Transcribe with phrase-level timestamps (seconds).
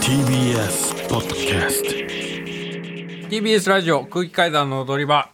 [0.00, 1.90] TBS ポッドキャスト
[3.28, 5.28] TBS ラジオ空気階段の踊り場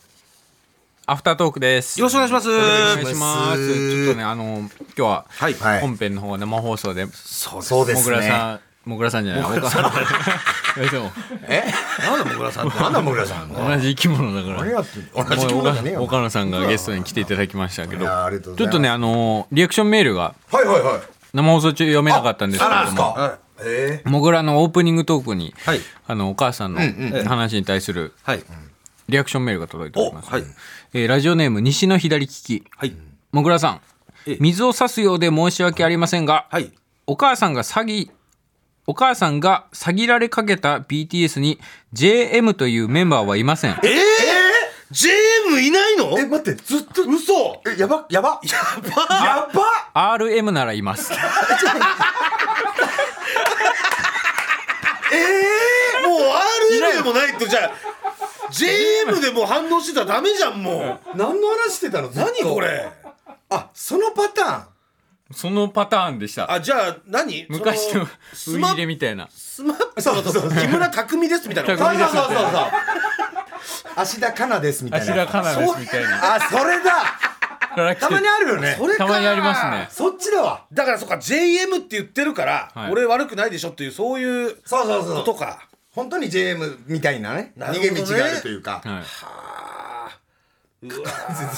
[1.06, 2.48] アフタートークですよろしくお願いします。
[2.50, 5.54] お願いしますちょっとねあの今日ははい。
[5.54, 8.27] はい本編の方生放送でそうそうですもぐらね。
[8.29, 8.54] さ
[8.86, 9.93] んもぐらさんじゃない岡さん
[10.91, 11.12] でも
[11.48, 11.62] え？
[12.00, 12.68] なんだもぐらさん。
[12.70, 13.54] なんだもぐらさん。
[13.54, 15.96] 同じ生き物だから同じ気もう分じゃね。
[15.96, 18.04] 岡野さんがゲストに来ていただきましたけど
[18.57, 21.21] ちょっとねあのリアクションメールがはいはいはい。
[21.33, 22.96] 生放送中読めなかったんですけれども。
[22.96, 23.39] か。
[23.65, 25.80] えもぐらのオープニングトークに、はい。
[26.06, 26.80] あのお母さんの
[27.25, 28.43] 話に対するはい。
[29.09, 30.45] リアクションメールが届いております、おはい。
[30.95, 32.65] えーラジオネーム西の左利き。
[32.77, 32.95] はい。
[33.30, 33.80] もぐらさん。
[34.27, 34.37] ええ。
[34.41, 36.73] 水を差すようで申し訳ありませんが、はい。
[37.06, 38.11] お母さんが詐欺
[38.87, 41.61] お母さんが詐欺られかけた BTS に
[41.92, 43.73] JM というメンバーはいません。
[43.84, 44.12] ええ
[44.92, 46.12] JM いないの？
[46.16, 47.62] ーえ待ってずっと嘘。
[47.66, 48.41] えやばやば。
[48.42, 48.50] や
[49.09, 49.14] ば。
[49.24, 49.48] や
[49.95, 50.19] ば。
[50.19, 51.12] RM ならいます。
[51.12, 51.20] もう
[56.70, 57.72] RM でもないってじゃあ
[58.50, 61.17] JM でもう反応してたらダメじゃんもう。
[61.17, 62.11] 何の話してたの？
[62.11, 62.61] 何こ？
[62.61, 62.91] れ？
[63.48, 64.64] あそのパターン。
[65.34, 66.52] そのパターンでした。
[66.52, 67.47] あ、じゃあ何？
[67.48, 69.28] 昔のスマ入れみたいな。
[69.30, 71.70] スマップそうそう木村拓哉ですみたいな。
[71.78, 72.12] 拓哉です。
[72.12, 72.64] そうそうそうそう。
[73.96, 75.06] 芦田香奈ですみたいな。
[75.06, 77.96] 芦田かなですみたいなあそれだ。
[77.96, 78.77] たまにあるよね。
[78.78, 80.66] それかたまにありますねそっちだわ。
[80.72, 85.16] だからそっか JM って言ってるから、はい俺悪くないでしょっていうそういうそうそうそう。
[85.16, 85.68] ことか。
[85.94, 89.02] 本当に JM みたいなねなね逃げ道があるというか、は
[90.83, 91.08] い、うわ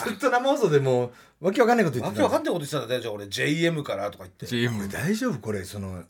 [0.04, 4.46] ずっと生放送でもうわけわかんないこと言ってたわけわかんないこと言ってたんだねじゃあ俺 JM からとか言って。
[4.46, 6.02] JM 大丈夫これその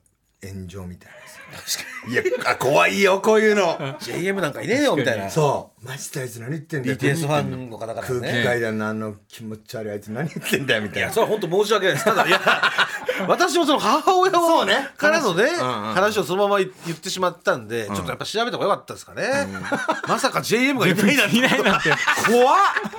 [0.53, 1.81] 炎上みたいなさ。
[2.09, 3.79] いやあ怖いよこういうの。
[3.99, 5.31] JM なんかいねえよみたいな。
[5.31, 5.87] そう。
[5.87, 6.97] マジであいつ何言ってんだよ。
[6.97, 8.43] BTS ファンの方から空気ね。
[8.45, 11.11] 階段のあの気持ち悪いあいつ何言ってんだよみたいな。
[11.11, 12.05] それは本当申し訳ないです。
[12.07, 12.41] ただいや
[13.29, 14.89] 私もその母親をそうね。
[14.97, 15.95] からのね話うんうん。
[15.95, 19.47] 話をそのまま言ってしまったんで、ちょっとやっぱ調べた方が良かったですかね。
[20.09, 21.37] まさか JM がいないなんて。
[21.37, 21.91] いないなんて。
[22.27, 22.57] 怖っ。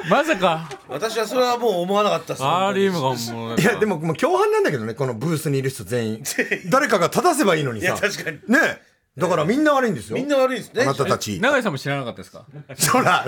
[0.09, 0.69] まさか。
[0.87, 2.43] 私はそれはもう思わなかったです。
[2.43, 6.23] RM がもういやでももう共犯なんだけどねこのブースにいる人全員。
[6.69, 8.37] 誰かが正せばいいのにいやさ確かに。
[8.47, 8.81] ねえ。
[9.17, 10.17] だからみんな悪いんですよ。
[10.17, 10.83] みんな悪いですね。
[10.83, 11.39] あなたたち。
[11.39, 12.45] 永井さんも知らなかったですか？
[12.75, 13.25] そら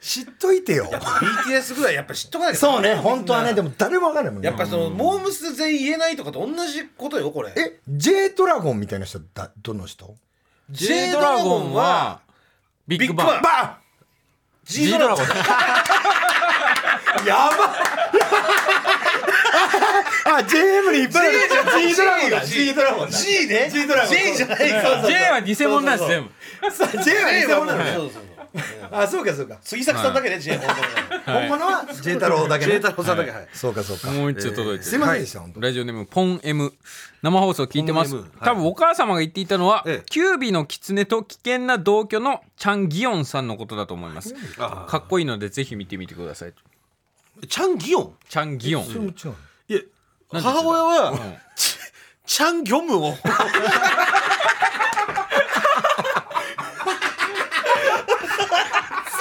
[0.00, 0.90] 知っといてよ。
[0.92, 4.48] BTS ぐらいやっぱ知っとかないとそうね本当はねでもも誰もわかんないもんね。
[4.48, 7.52] やっぱそのモームス全員言えないとかと同じことよこれ。
[7.56, 10.14] え J ドラゴンみたいな人だどの人
[10.70, 12.20] ？J ドラゴンは
[12.86, 13.26] ビッグバン。
[13.26, 13.42] ビッグバン。
[13.42, 13.78] バ
[14.64, 15.24] G ドラゴン。
[15.24, 15.28] ン。
[17.26, 17.52] やば
[20.26, 21.38] あ JM にいっぱいある。
[21.88, 22.44] G ドラゴンだ。
[22.44, 23.16] G ドラゴンだ。
[23.16, 23.70] G ね。
[23.72, 24.16] G ドラゴン。
[24.16, 24.58] G じゃない。
[24.58, 25.04] か。
[25.06, 26.30] J は偽物なんです全部。
[27.04, 27.92] J は偽物なのね。
[27.94, 28.22] そうそうそう
[28.90, 29.58] あそうかそうか。
[29.60, 30.58] 杉作さんだけね J
[31.26, 33.48] 本物は J 太郎だけ J ね太郎さんだけはい。
[33.52, 34.10] そうかそうか。
[34.10, 34.82] もう一丁届いてる。
[34.82, 35.60] すいませんでした本当。
[35.60, 36.72] ラジオネームポン M
[37.22, 40.04] 生放送聞いてます、多分お母様が言っていたのは、ええ。
[40.08, 44.34] キュービの狐と危険な同居のチャン・ギヨンさんのことだと思います。
[44.58, 46.54] あかっこいいのでぜひ見てみてください。
[47.48, 48.14] チャンギヨン？
[48.28, 49.14] チャン・ギヨン
[50.32, 51.18] 母親は
[51.54, 51.76] チ
[52.26, 53.14] チャンギョムを。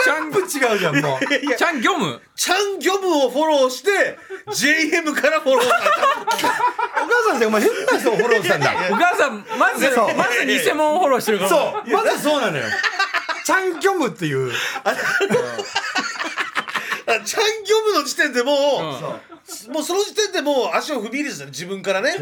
[0.06, 0.44] 全部違
[0.76, 1.20] うじゃんもう。
[1.58, 2.22] チャン・ギョム？
[2.36, 4.18] チャンギョムをフォローして
[4.48, 5.82] JM からフォローされ
[7.04, 8.74] お母さんってお前変な人をフォローしたんだ。
[8.92, 10.16] お母さんまずそう。
[10.16, 11.50] まず偽物をフォローしてるから。
[11.50, 11.92] そう。
[11.92, 12.64] まずそうなのよ。
[13.46, 14.52] チャンキョムっていう。
[14.84, 14.92] た。
[14.92, 14.96] あ
[17.24, 18.52] チャンギョムの時点でも
[19.32, 19.34] う、
[19.70, 22.16] もうその時点でもう足を踏み入れてたね自分からね。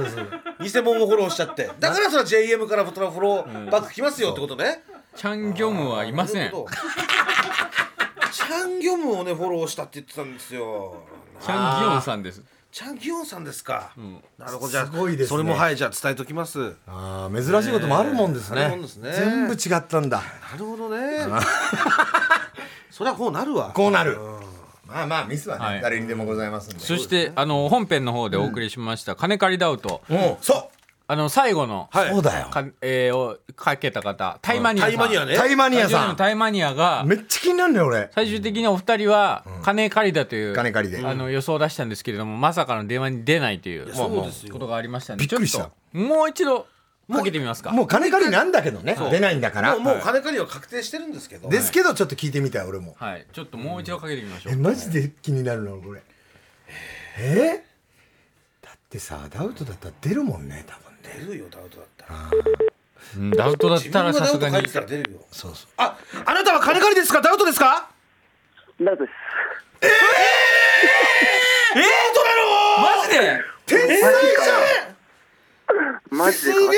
[0.61, 1.69] 偽物をフォローしちゃって。
[1.79, 4.83] だからそれは JM からフォローバック来ますよってことね、
[5.15, 6.51] チャン・ギョムはいません。
[6.51, 10.95] チャンギョムをねフォローしたって言ってたんですよ。
[11.41, 12.41] チャン・ギヨンさんです。
[12.71, 13.91] チャンギヨンさんですか、
[14.39, 14.71] なるほど。
[14.71, 15.27] じゃあすごいですね。
[15.27, 16.59] それもはいじゃあ伝えときます。
[16.59, 18.63] なあー珍しいこともあるもんですね。
[18.63, 19.11] あるもんですね。
[19.13, 20.23] 全部違ったんだ。
[20.57, 21.25] るほどね。
[22.89, 23.71] そりゃこうなるわ。
[23.73, 24.17] こうなる
[24.93, 25.81] まあまあミスはね、はい。
[25.81, 26.79] 誰にでもございますんで。
[26.79, 30.17] そしてあの本編の方でお送りしました、金借りダウトうん。
[30.41, 30.69] そ
[31.05, 32.09] あの最後の、はい。
[32.09, 32.47] そうだよ。
[32.49, 34.95] かえーをかけた方タイマニアさん。
[34.95, 35.35] タイマニアね。
[35.35, 36.09] タイマニアさん。
[36.11, 38.09] ムタイマニアがめっちゃ気になるね俺。
[38.15, 41.05] 最終的にお二人は金借りだという、金借りで。
[41.05, 44.53] あの予想を出したんですけれどもまさかの電話に出ないというやそうですよ。
[44.53, 45.57] ことがありましたんでびっくりした。
[45.57, 46.67] ちょっともう一度
[47.11, 47.71] かけてみますか。
[47.71, 48.95] もう金借りなんだけどね。
[49.11, 49.71] 出ないんだから。
[49.77, 51.49] もうもう金借りは確定してるんですけど。
[51.49, 52.95] ですけどちょっと聞いてみたい俺も。
[52.99, 53.25] はい。
[53.33, 56.01] ちょっともう一度かけてみましょう、えマジで気になるのこれ。
[57.19, 57.63] え？
[58.61, 61.25] だってさダウトだったら出るもんね多分ね。
[61.27, 62.29] 出るよダウトだったら。
[63.17, 64.67] うんダウトだっ自たらさすがに。
[65.31, 65.69] そうそう。
[65.77, 67.21] ああなたは金借りですか？
[67.21, 67.89] ダウトですか？
[68.81, 69.13] ダウトです。
[72.81, 73.41] マジで？
[73.65, 74.92] 天才じゃん
[76.13, 76.59] マジすでか？
[76.59, 76.71] かっ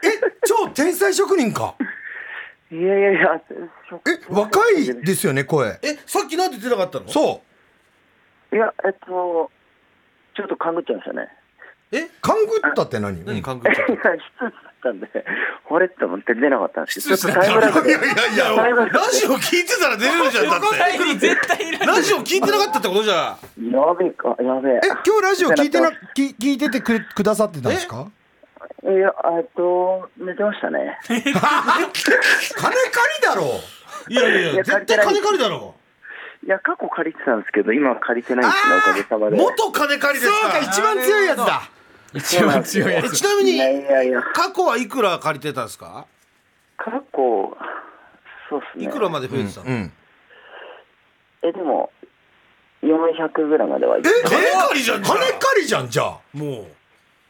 [0.00, 1.74] てげええ超天才職人か？
[1.78, 3.40] たいやいやいや
[4.06, 5.78] え若いですよね声。
[5.82, 7.08] えさっきなんで出なかったの？
[7.08, 7.42] そ
[8.52, 8.56] う。
[8.56, 9.50] いやえっと
[10.36, 11.28] ちょっと勘ぐっちゃいましたね
[11.92, 13.24] え勘ぐったって何？
[13.24, 13.42] 何うん。
[13.42, 14.52] 勘ぐっちゃっ いや失礼だっ
[14.82, 15.08] たんで
[15.70, 18.62] あれって思って出なかったんですけどちょっと失礼タイムラグでいやいやいや。
[18.62, 21.14] タイムラジオ聞いてたら出れるじゃんだって。
[21.18, 23.36] 絶対いらラジオ聞いてなかったってことじゃ。
[23.58, 24.80] んやべえかやべえ。
[24.84, 28.06] え今日ラジオ聞いてな聞聞いててくれくださってたんですか？
[28.84, 30.98] いやえっと寝てましたね。
[31.08, 31.42] 金借
[33.20, 33.60] りだろ。
[34.08, 35.74] いやいやいや絶対金借りだろ。
[36.46, 39.36] いや過去借りてたんですけど今は借りてないんですねおかげさまで。
[39.36, 40.38] 元金借りですか。
[40.40, 41.62] そうか一番強いやつだ
[42.14, 44.22] 一番強いやえつちなみにいやいやいや。
[44.34, 46.06] 過去はいくら借りてたんですか？
[46.76, 47.56] 過去
[48.48, 48.84] そうっすね。
[48.84, 49.66] いくらまで増えてたの？
[49.66, 49.92] うん
[51.42, 51.90] えでも
[52.82, 54.38] 400ぐらいまではいって金
[54.68, 56.66] 借りじゃんじゃ金借りじゃんじゃあんもう。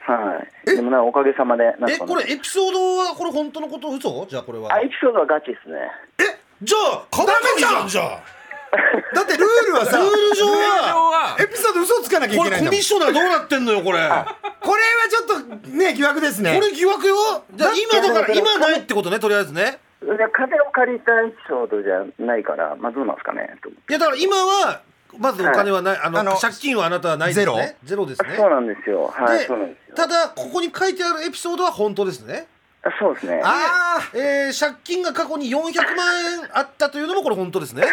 [0.00, 0.76] はい。
[0.76, 1.90] でもなおかげさまでなんか。
[1.90, 4.26] えこれエピソードはこれ本当のこと嘘？
[4.26, 4.72] じゃあこれは。
[4.72, 5.76] あエピソードはガチですね。
[6.18, 8.22] えじゃあ金借りじゃんじゃあ
[9.14, 12.76] だってルールはさルール上ははエピソード嘘つかなきゃいこけないんだもん。
[12.76, 13.98] れコミッショナーどうなってんのよこれ。
[14.08, 14.14] こ
[14.60, 16.60] これはちょっとね疑惑ですね。
[16.60, 17.16] れ疑惑よ。
[17.52, 19.78] じゃあ今だから今ないってことねとりあえずね。
[20.04, 23.50] いや金を借りたエピソードじゃないからまあどうなんですかね
[23.88, 24.80] いやだから今は
[25.16, 27.76] まずお金はない、あのあの借金はあなたはないですね。
[27.82, 28.06] ゼロ。
[28.06, 28.34] ですね。
[28.36, 29.06] そうなんですよ。
[29.06, 29.96] はいでそうなんですよ。
[29.96, 32.46] ただここに書いてあるエピソードは本当ですね。
[32.82, 33.40] あそうですね。
[33.42, 37.84] ああえー、借金が過去に400万円あったというのもこれ本当ですね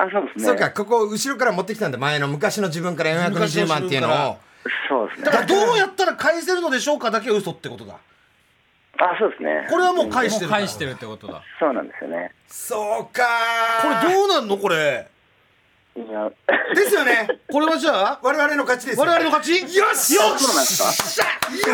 [0.00, 0.44] あそうですね。
[0.44, 1.98] そうかここ後ろから持ってきたんだ。
[1.98, 4.36] 前の昔の自分から420万っていうのを。
[4.88, 5.24] そうですね。
[5.26, 7.94] だからどうやったら返せるのでしょうかだけは嘘ってことだ。
[9.00, 9.66] あそうですね。
[9.70, 11.42] これはもう返してる返してるってことだ。
[11.58, 12.32] そうなんですよね。
[12.46, 13.24] そうか
[13.82, 15.08] これどうなんのこれ？
[15.96, 16.30] いや。
[16.74, 17.28] ですよね。
[17.50, 18.18] これはじゃあ？
[18.22, 19.60] 我々の勝ちですよ我々の勝ち？
[19.76, 21.24] よしよそうなんですかしよ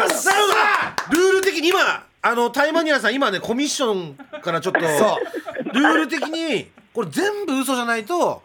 [0.03, 1.12] っしゃ！
[1.12, 4.81] ルール的に今あのタイマニアさん今ねコミッションからちょっと。
[4.81, 5.19] そ
[5.73, 8.43] ルール的にこれ全部嘘じゃないと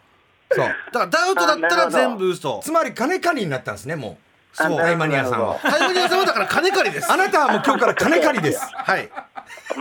[0.52, 0.66] そう。
[0.66, 2.60] だからダウトだったら全部嘘。
[2.62, 4.16] つまり金借りになったんですねもう。
[4.52, 5.58] そうタイマニアさんは。
[5.62, 7.12] タイマニアさんはだから金借りです。
[7.12, 8.60] あなたはもう今日から金借りです。
[8.74, 9.08] はい。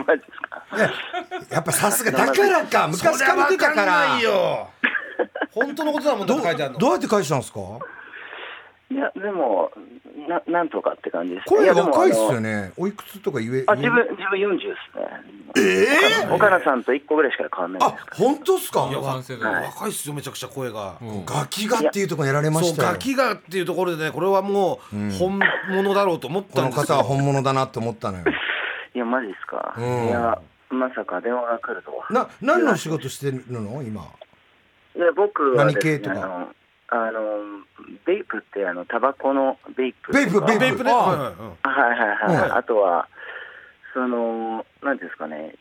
[0.06, 0.77] マジですか。
[0.77, 0.92] いや
[1.50, 4.68] やっぱさすがだからか昔そりゃ借りてたかわら
[5.51, 6.77] 本当のことだもんだって書いてあるの。
[6.80, 7.60] どうやって返したんですか？
[8.91, 9.71] いやでも
[10.27, 12.71] ななんとかって感じです声やでも若いっすよね。
[12.75, 15.07] おいくつとか言えあ自分自分40ですね。
[15.57, 18.89] ええ岡野さんと1個ぐらいしか変わんないあです本当っすか？
[18.89, 19.63] 完成だはい。
[19.65, 20.97] 若いっすよめちゃくちゃ声が。
[21.25, 22.91] ガキがっていうところやられましたよ。
[22.94, 25.39] ガキがっていうところでねこれはもう本
[25.69, 26.97] 物だろうと思っこのたんですよ。
[26.97, 28.24] 方は本物だなって思ったのよ。
[28.95, 30.07] いやマジですか、うん。
[30.07, 30.41] いや
[30.71, 32.07] まさか電話が来るとは。
[32.09, 33.83] な何の仕事してるの？
[33.83, 34.01] 今。
[34.95, 36.47] いや僕はです、ね、何系とか？
[36.91, 37.19] あの
[38.06, 40.59] ベイプってあのタバコのベイプベイプベイプ。
[40.59, 40.91] ベイプね。
[40.91, 41.33] あは
[41.95, 43.07] いはいはいあとは
[43.94, 45.56] そのなんていうんですかね。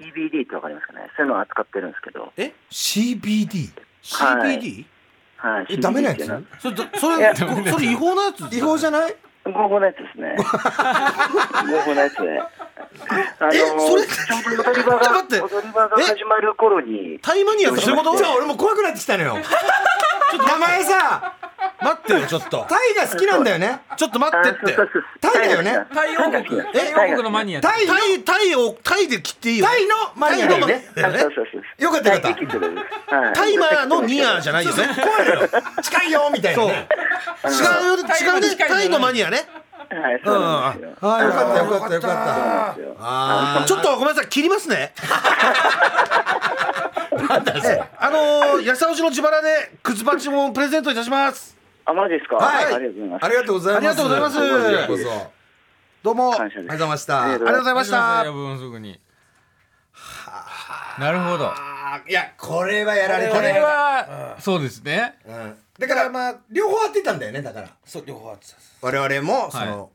[0.00, 1.08] CBD ってわかりますかね。
[1.16, 2.32] そういうのを扱ってるんですけど。
[2.70, 3.70] CBD
[4.02, 4.84] CBD?
[5.36, 5.66] はい。
[5.70, 6.26] えダメなやつ？
[6.58, 6.76] それ
[7.34, 9.14] それ違法なやつ違法じゃない？
[9.44, 10.36] 合法のやつですね。
[10.38, 10.44] 合
[11.82, 12.40] 法のやつで。
[13.40, 19.36] あのえそれちょうど踊り場ちょっとが踊り場が始まる頃にタイマニアってそういうことじゃあ俺も怖くなってきたのよ。
[20.46, 21.34] 名前さ
[21.84, 22.66] 待ってよちょっと。
[22.68, 23.80] タイが好きなんだよね。
[23.96, 24.76] ちょっと待ってって。
[25.20, 25.86] タイだよね。
[25.90, 26.60] 太陽国。
[26.74, 26.90] え？
[26.90, 27.94] 太陽国のマニアタイの？
[27.94, 30.84] タイタイをタイで切っていいよタイのマニアだよね。
[31.78, 33.32] よかったよかった。
[33.34, 34.82] タイマーのニアじゃないよね。
[34.94, 35.48] 怖いのよ。
[35.82, 36.72] 近いよみたいなそう。
[36.72, 36.88] ね
[37.44, 38.56] 違う違うね。
[38.56, 39.46] タイのマニアね。
[39.90, 40.96] はいそうなんですよ。
[41.02, 42.80] ああよかったよかったよかった。
[42.80, 42.96] ですよ。
[42.98, 44.94] あちょっとごめんなさい切りますね。
[47.64, 51.53] えあのー、安尾市の自腹でくずバチもプレゼントいたします
[51.86, 52.36] あマジですか？
[52.36, 52.74] はい。
[52.74, 53.80] ありがとうございます。
[53.80, 54.38] ありがとうございます。
[54.38, 54.88] ありがとうございます。
[54.88, 55.20] こちらこそ。
[55.20, 55.30] あり
[56.02, 56.34] どうも。
[56.34, 56.66] あ感謝です。
[56.66, 57.22] がとうございました。
[57.22, 58.22] ありがとうりがとうございました。
[58.24, 59.00] 夜分すぐに。
[60.98, 61.52] なるほど。
[62.08, 65.14] いやこれはやられこれはそうですね。
[65.26, 65.56] うん。
[65.78, 67.68] だからまあ両方当てたんだよねだから。
[67.84, 69.90] そう両方あってた我々もその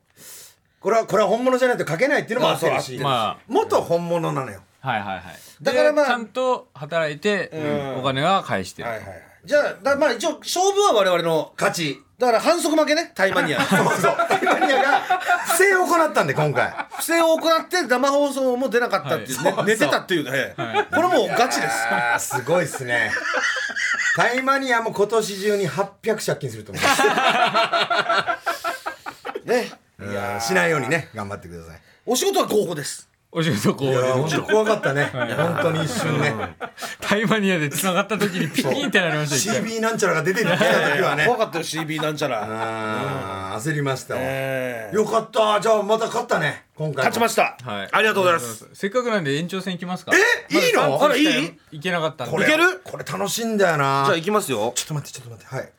[0.80, 4.62] これはこれは本物じゃないと書けないっていうのもあってるしま元本物なのよ。
[4.80, 5.22] はいはいはい。
[5.60, 7.50] だからまあでちゃんと働いて
[7.98, 11.98] お金は返してるはいはいはいじゃあだまあ一応勝負は我々の勝ち。
[12.18, 13.12] だから反則負けね。
[13.14, 14.16] タイマニア そうそう。
[14.28, 15.00] タイマニアが
[15.46, 16.70] 不正を行ったんで今回。
[16.98, 20.54] 不正を行って生放送も出なかったっていう、ねはい寝てたっていうね、
[20.94, 21.74] これもうガチです。
[21.90, 23.10] あーすごいっすね。
[24.16, 27.02] タイマニアも今年中に800借金すると思います。
[29.48, 29.72] ね。
[30.00, 31.80] いやしないようにね頑張ってください。
[32.06, 35.04] お仕事は合法ですお仕事こいやう本当怖かったね。
[35.04, 36.34] 本当に一瞬ね。
[37.00, 40.64] タイマニアで繋がった時にピキンってなりました CB なんちゃらが出てきた時
[41.00, 41.26] はね。
[41.26, 43.56] 怖かったよ CB なんちゃら。
[43.60, 45.60] 焦りましたよかった。
[45.60, 46.64] じゃあまた勝ったね。
[46.74, 47.56] 今回勝ちました。
[47.62, 47.88] はい。
[47.92, 48.68] ありがとうございます。
[48.72, 50.12] せっかくなんで延長戦いきますか。
[50.50, 50.56] え？
[50.56, 51.00] いいの？
[51.00, 51.58] あらいい？
[51.70, 52.32] いけなかったんで。
[52.32, 54.02] これいけるこれ楽しいんだよな。
[54.06, 54.72] じゃあ行きますよ。
[54.74, 55.54] ちょっと待ってちょっと待って。
[55.54, 55.72] はい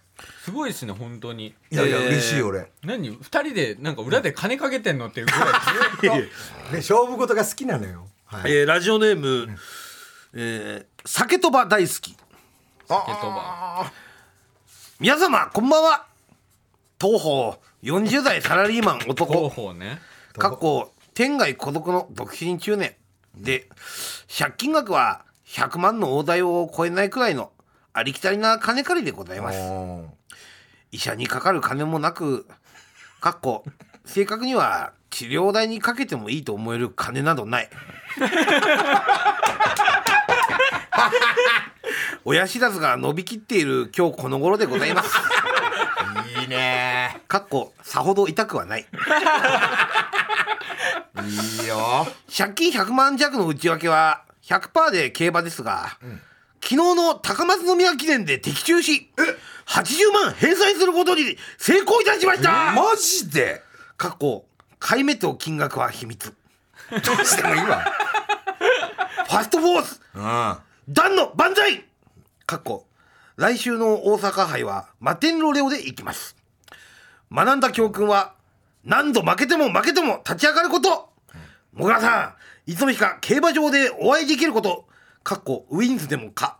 [0.44, 1.54] すごいですね本当に。
[1.70, 2.08] いやいやえー。
[2.08, 2.72] 嬉しい俺。
[2.84, 3.10] 何？
[3.12, 5.52] 二人でなんか裏で金かけてんのっていうぐらいずっ
[6.00, 8.08] とで勝負事が好きなのよ。
[8.26, 8.52] はい。
[8.52, 9.56] えーラジオネーム
[10.34, 12.18] えー酒とば大好き。
[12.88, 13.92] 酒とば。
[15.00, 16.08] 皆様こんばんは。
[17.00, 20.00] 東方40代サラリーマン広男報ね。
[20.34, 22.96] かっこ天涯孤独の独身中年。
[23.36, 23.70] で
[24.28, 27.52] 借金額は100万の大台を超えないくらいの
[27.94, 30.21] ありきたりな金借りでございます
[30.92, 32.46] 医者にかかる金もなく
[33.20, 33.64] かっこ
[34.06, 37.70] 正確には治療代にかけてもいいと思える金などない。
[42.24, 45.18] 親知らずが伸びきっている今日この頃でございます。
[46.40, 47.22] いいね。
[47.28, 48.86] かっこさほど痛くはない。
[51.24, 52.08] いいよ。
[52.36, 55.98] 借金100万弱の内訳は100%で競馬ですが、
[56.64, 59.10] 昨日の高松宮記念で的中し
[59.66, 62.74] 80万返済することに成功いたしました。
[62.74, 63.62] マジで？
[63.98, 64.46] かっこ
[64.80, 66.34] 買い目と金額は秘密。
[66.92, 67.86] どうしてもいいわ
[69.28, 70.02] ファストフォース。
[70.16, 70.58] うん。
[70.90, 71.86] ダンの万歳。
[72.46, 72.86] かっこ
[73.38, 76.36] 来週の大阪杯はマテンロレオで行きます。
[77.32, 78.34] 学んだ教訓は
[78.84, 81.10] 何度負けても負けても立ち上がること。
[81.74, 82.36] もぐらさ
[82.68, 84.86] んいつの日か競馬場でお会いできること
[85.24, 86.58] かっこウィンズでもか。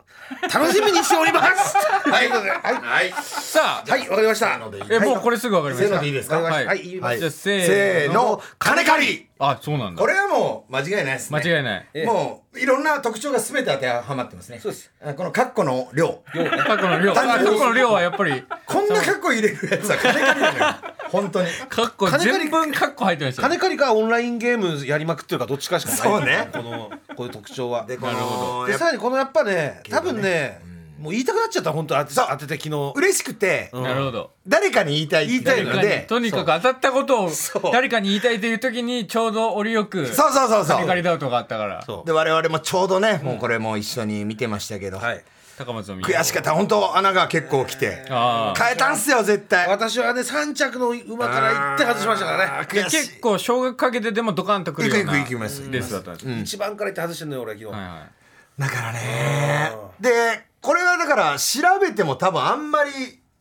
[0.54, 1.76] 楽しみにしております。
[2.10, 2.50] はいはい。
[2.82, 3.14] はい。
[3.22, 3.92] さあ。
[3.92, 4.58] はいわかりました。
[4.90, 6.40] えもうこれすぐわかりませーしたのでいいですか？
[6.40, 6.66] はい。
[6.66, 7.18] はい言います。
[7.20, 8.42] じゃあせせーの。
[8.58, 9.28] 金借り。
[9.40, 10.00] あそうなんだ。
[10.00, 11.40] これはもう間違いないですね。
[11.44, 12.06] 間違いない。
[12.06, 14.60] もういろんな特徴が全て当てはまってますね。
[14.62, 14.90] そうです。
[15.04, 16.22] あこのカッコの量。
[16.32, 17.14] 過去の量。
[17.14, 17.60] 単純に。
[17.60, 18.44] 過去の量はやっぱり。
[18.68, 20.76] こんなカッコ入れるやつは金借りなのよ
[21.12, 21.50] 本当に。
[21.70, 23.48] カッコ全文カッコ入ってましたね。
[23.50, 26.00] 金借りかオンラインゲームやりまくってるかどっちかしかない。
[26.00, 26.50] そうね。
[26.52, 27.86] このこういう特徴は。
[27.86, 30.62] でさらにこのやっぱね多分ね
[31.00, 32.94] もう言いたくなっちゃった本当当て当てて昨日。
[32.96, 33.70] 嬉しくて。
[33.74, 33.84] うん。
[33.84, 34.32] なるほど。
[34.48, 37.32] 誰かに言いたい言いたいのでとにかく当たったことを
[37.74, 40.78] 誰かに言いたいという時にちょうど折よくそうそうそうそう。
[40.78, 41.84] 金借りダウトがあったから。
[41.86, 42.08] そう。
[42.08, 44.98] で我々もちょうどねもうこれも一緒に見てましたけど。
[44.98, 45.24] はい
[45.66, 46.54] 高松を見悔しかった。
[46.54, 48.06] 本当穴が結構来て。
[48.08, 49.68] 変えたんすよ絶対。
[49.68, 52.68] 私はね3着の馬から行って外しましたからね。
[52.70, 58.62] 結構少額かけてでもドカンとくるようなレースだったんです一番から行って外してんのよ俺昨日、はいはい。
[58.62, 59.72] だからね。
[60.00, 62.92] でこれはだから調べても多分あんまり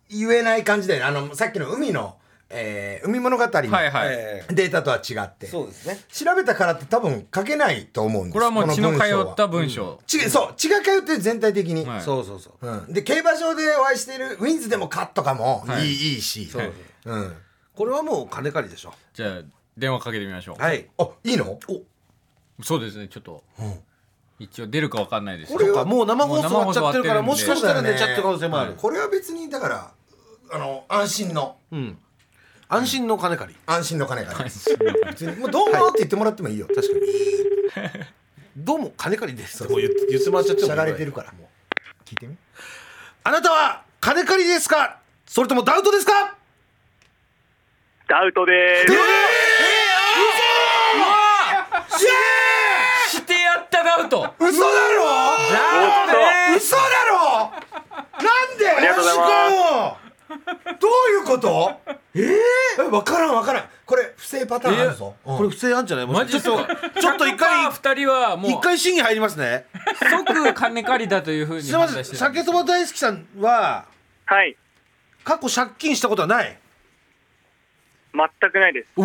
[0.09, 2.17] 言えない感じであのさっきの海の、
[2.53, 4.09] えー海物語のはいはい。
[4.11, 6.01] えデータとは違って、そうですね。
[6.13, 8.33] 調べたからって多分書けないと思うんです。
[8.33, 12.03] これはもう血の通った文文章ちそう血が通ってる全体的に、はい。
[12.03, 12.67] そうそうそう。
[12.69, 15.69] うん、で競馬場でお会いしているウィンズでも勝とかもい。
[15.69, 16.47] い,、はいい、いし。
[16.47, 16.73] そう
[17.05, 17.37] そううん、
[17.75, 18.93] これはもう金借りでしょ。
[19.15, 19.43] じゃあ
[19.79, 20.63] 電話かけてみましょう。
[20.63, 20.87] はい。
[20.99, 21.59] あいいの？
[22.63, 23.45] そうですねちょっと。
[24.41, 25.53] 一応出るかわかんないです。
[25.53, 29.93] これはもう生放送終わっちゃってるからもしかしたら寝ちゃってる可能性もある、これは別にだから
[30.53, 31.57] あの安心の。
[31.71, 31.99] うん
[32.73, 33.59] 安心の金借り。
[33.67, 34.69] 安心の金が別
[35.27, 37.01] にもうどうもって言ってもらってもいいよ、確かに。
[38.57, 39.65] どうも金借りです。
[39.65, 41.49] ってもう言って言ってもらっちゃってもしゃがれてるからもう。
[42.05, 42.37] 聞いてみ？
[43.25, 45.01] あなたは金借りですか？
[45.27, 46.37] それともダウトですか？
[48.09, 48.95] ダウトでーす。
[53.17, 54.33] してやったダウト。
[54.39, 54.71] 嘘だろ？
[55.51, 56.15] ダウト
[56.57, 57.51] 嘘だろ？
[57.91, 57.99] な
[58.55, 58.71] んで？
[58.71, 59.25] ありがとうございま
[59.97, 60.00] す
[60.81, 61.81] どういうこと？
[62.15, 62.23] え
[62.79, 63.65] え分からん分からん。
[63.87, 65.37] これ不正パターンあるぞ、うん。
[65.39, 66.07] これ不正あんじゃない？
[66.07, 66.67] もしマジっすか
[67.01, 68.51] ちょっと一回100%二人はもう。
[68.53, 69.67] 一回審議入りますね。
[70.11, 73.85] 即金借りだというふうにすいません酒そば大好きさんは
[74.27, 74.57] はい。
[75.25, 76.57] 過去借金したことはない？
[78.13, 78.89] 全くないです。
[78.97, 79.05] う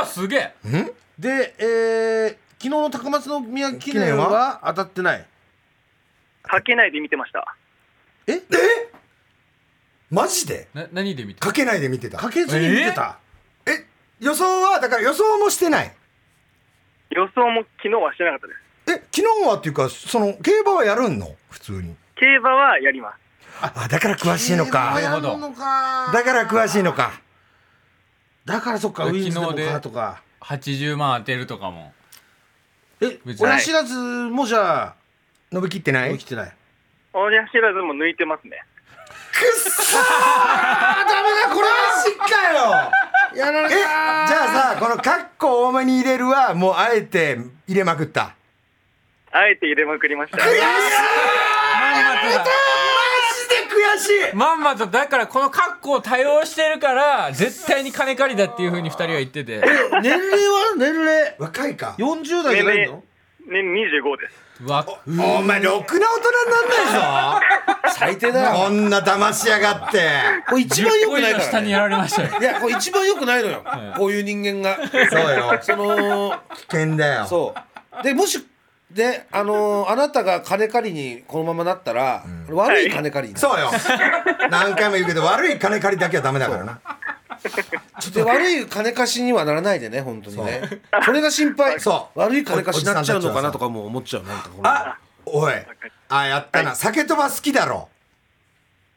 [0.00, 0.54] おすげえ。
[1.18, 5.26] で、えー、昨日の高松宮記念は当たってない。
[6.42, 7.54] かけないで見てました。
[8.26, 8.40] え？
[10.10, 10.68] マジで？
[10.72, 12.18] な何で見てかけないで見てた。
[12.18, 13.18] かけずに見てた、
[13.66, 13.86] え？
[14.20, 15.92] 予想はだから予想もしてない？
[17.10, 19.00] 予想も昨日はしてなかったです。
[19.00, 21.34] え昨日はっていうかその競馬はやるんの？
[21.50, 21.96] 普通に。
[22.14, 23.16] 競馬はやります。
[23.60, 24.94] あだから詳しいのか。
[24.94, 25.38] なるほど
[26.12, 27.20] だから詳しいのか。
[28.44, 30.22] だからそっかウィンズでもとか。
[30.40, 31.92] 80万当てるとかも。
[33.00, 33.46] え別に。
[33.46, 34.94] 親知らずもじゃあ
[35.50, 36.16] 伸びきってない？
[36.16, 36.52] 起きてない。
[37.12, 38.62] 親知らずも抜いてますね。
[39.36, 42.24] くっそーダメだこれマジか
[42.54, 42.58] よ。
[43.36, 43.84] やられえじゃ
[44.24, 47.38] あさこのカッコ多めに入れるはもうあえて
[47.68, 48.34] 入れまくった。
[49.30, 50.38] あえて入れまくりました。
[50.38, 52.44] まんまとだ
[53.68, 54.34] 悔しい。
[54.34, 59.60] まんまとだからこの格好を多用してるから絶対に金借りだっていうふうに二人は言ってて。
[60.02, 60.74] 年齢は？
[60.78, 61.36] 年齢。
[61.38, 61.94] 若いか。
[61.98, 63.02] 40代じゃないの？
[63.46, 64.36] 年25です。
[64.64, 68.56] うわお前ろくな大人になんないぞ最低だよ。
[68.56, 70.08] こんな騙しやがって。
[70.48, 72.40] これ一番良くない10個以上から、ね、下にやられましたよ。
[72.40, 73.64] いやこれ一番良くないのよ、
[73.96, 74.76] こういう人間が。
[75.10, 75.58] そうよ。
[75.62, 77.26] その危険だよ。
[77.26, 77.54] そ
[78.00, 78.02] う。
[78.02, 78.46] でもし
[78.90, 83.54] であのーあなたが金借りにこのままなったら、悪い金借りになる。
[83.54, 83.70] そうよ。
[84.50, 86.80] 何回も言うけど悪い金借りだけはダメだからな。
[88.12, 90.62] で悪い金貸しにはならないでね本当にね。
[91.04, 91.80] それが心配。
[91.80, 92.18] そう。
[92.18, 95.52] 悪い金貸しになっちゃうのかなとかも思っちゃうなんかこのあおい
[96.08, 96.74] あやったな。
[96.74, 97.88] 酒とば好きだろ。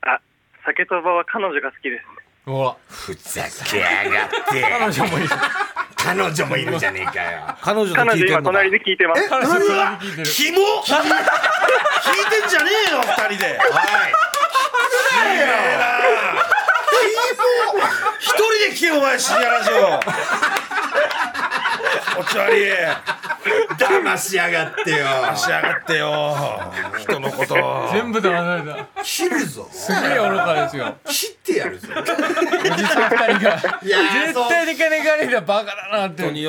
[0.01, 0.20] あ、
[0.66, 2.06] 酒とばは彼女が好きです。
[2.46, 4.62] ほらふざけやがって。
[4.62, 5.30] 彼女もいる
[5.96, 7.58] 彼女もいるじゃねえかよ。
[7.62, 8.44] 彼女と彼女今聞いてんのか。
[8.44, 9.30] 隣で聞いてます。
[9.30, 10.25] 彼女隣で聞いてる。
[10.25, 10.96] キモ聞い
[12.30, 13.60] てんじゃねえよ二人で
[18.20, 20.00] 一人で聞けよお前深夜ラジオ
[22.13, 22.62] 気持ち悪い
[23.77, 24.98] 騙しやがってよ。
[25.36, 26.36] しやがってよ。
[27.00, 27.55] 人のこと。
[27.93, 29.03] 全部騙された。
[29.03, 29.67] 切るぞ。
[29.71, 30.95] すげえ愚かですよ。
[31.05, 31.88] 切ってやるぞ。
[31.91, 32.03] お
[32.75, 33.79] じさん二人が。
[33.81, 36.24] いやー絶対に金借りだバカだなって。
[36.24, 36.41] マジ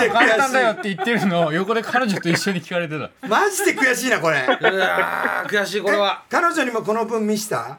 [0.00, 3.10] で簡単だよっ悔て言ってるのを横で彼女と一緒に聞かれてた。
[3.28, 4.38] マジで悔しいなこれ。
[4.38, 6.24] いやー悔しいこれは。
[6.30, 7.78] 彼女にもこの文見した？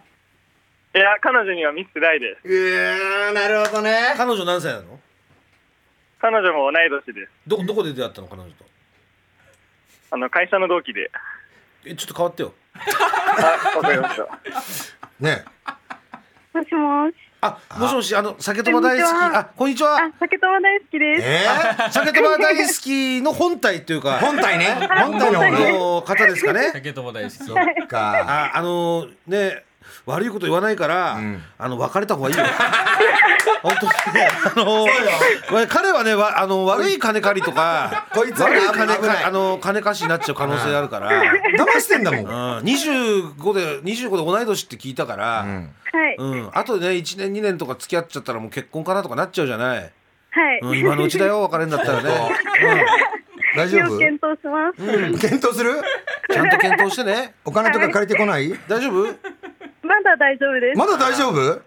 [0.95, 2.47] いや、彼女には見せてないです。
[2.47, 4.13] うーなるほどね。
[4.15, 4.96] 彼女何歳なの？
[6.19, 7.31] 彼女も同い年です。
[7.45, 8.65] どどこで出会ったの彼女と？
[10.09, 11.11] あの、会社の同期で。
[11.85, 12.53] えちょっと変わってよ。
[12.73, 14.23] あ、わかりました。
[15.19, 15.45] ね
[16.53, 17.13] もしもし。
[17.39, 19.11] あもしもしあの酒とば大好き。
[19.13, 19.97] あこんにちは。
[19.97, 21.23] あ、酒とば大好きです。
[21.23, 21.45] え。
[21.47, 24.17] ー、酒とば大好きの本体っていうか。
[24.25, 24.65] 本体ね。
[24.73, 26.71] 本体のあ方ですかね。
[26.73, 27.35] 酒とば大好き。
[27.35, 28.51] そっか。
[28.55, 29.63] ああのね
[30.05, 31.43] 悪いこと言わないから、ん。
[31.57, 32.43] あの別れた方がいいよ
[33.63, 33.91] 本当に。
[34.13, 39.17] ねあのわ彼はねわあの悪い金借りとかこいつは悪い金危ない。
[39.17, 41.09] かあの金貸しになっちゃう可能性あるから、
[41.57, 42.21] 騙してんだもん。
[42.21, 42.29] うん、
[42.63, 45.73] 25で25で同い年って聞いたから、うん。
[45.91, 46.49] はい。
[46.53, 49.83] あとでね1年2年とか付き合っちゃったらもう結婚かなとかなっちゃうじゃない、は
[50.55, 50.59] い。
[50.61, 52.09] うん、今のうちだよ別れんだったらね、
[53.55, 53.93] 大丈夫？
[53.93, 55.19] 要検討します。
[55.19, 55.71] 検討する？
[55.71, 55.81] うん、
[56.33, 57.33] ちゃんと検討してね。
[57.45, 58.49] お金とか借りてこない？
[58.67, 59.05] 大丈夫？
[59.83, 60.77] まだ大丈夫です。
[60.77, 61.61] まだ大丈夫？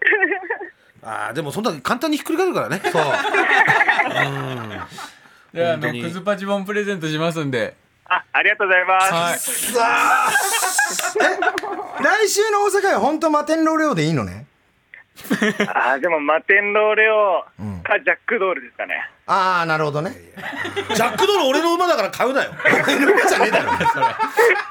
[1.02, 2.80] あーでもそんな簡単にひっくり返るからね。
[2.92, 3.02] そう。
[5.52, 6.02] であの本当に。
[6.02, 7.74] クズパチボンプレゼントしますんで。
[8.06, 9.12] あ、ありがとうございます。
[9.12, 9.38] はい。
[9.38, 10.30] さあ。
[12.00, 14.46] え来週の大阪は本当摩天楼レオでいいのね？
[15.74, 17.44] あ、でも、マテンローレオ
[17.82, 19.08] かジャックドールですかね。
[19.26, 20.10] ああなるほどね。
[20.92, 22.50] ジャックドール俺の馬だから買うなよ。
[22.66, 23.72] お前の馬じゃねえだろ。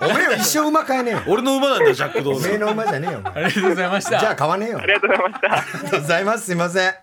[0.02, 1.22] お前は一生馬買えねえよ。
[1.28, 3.20] 俺の馬なんだよジャックドおめえールの馬じゃねえよ。
[3.20, 4.20] お 前ありがとうございました。
[4.20, 4.80] じゃあ買わねえよ。
[4.84, 5.54] ありがとうございました。
[5.54, 6.46] ありがとうございます。
[6.46, 6.94] すいません。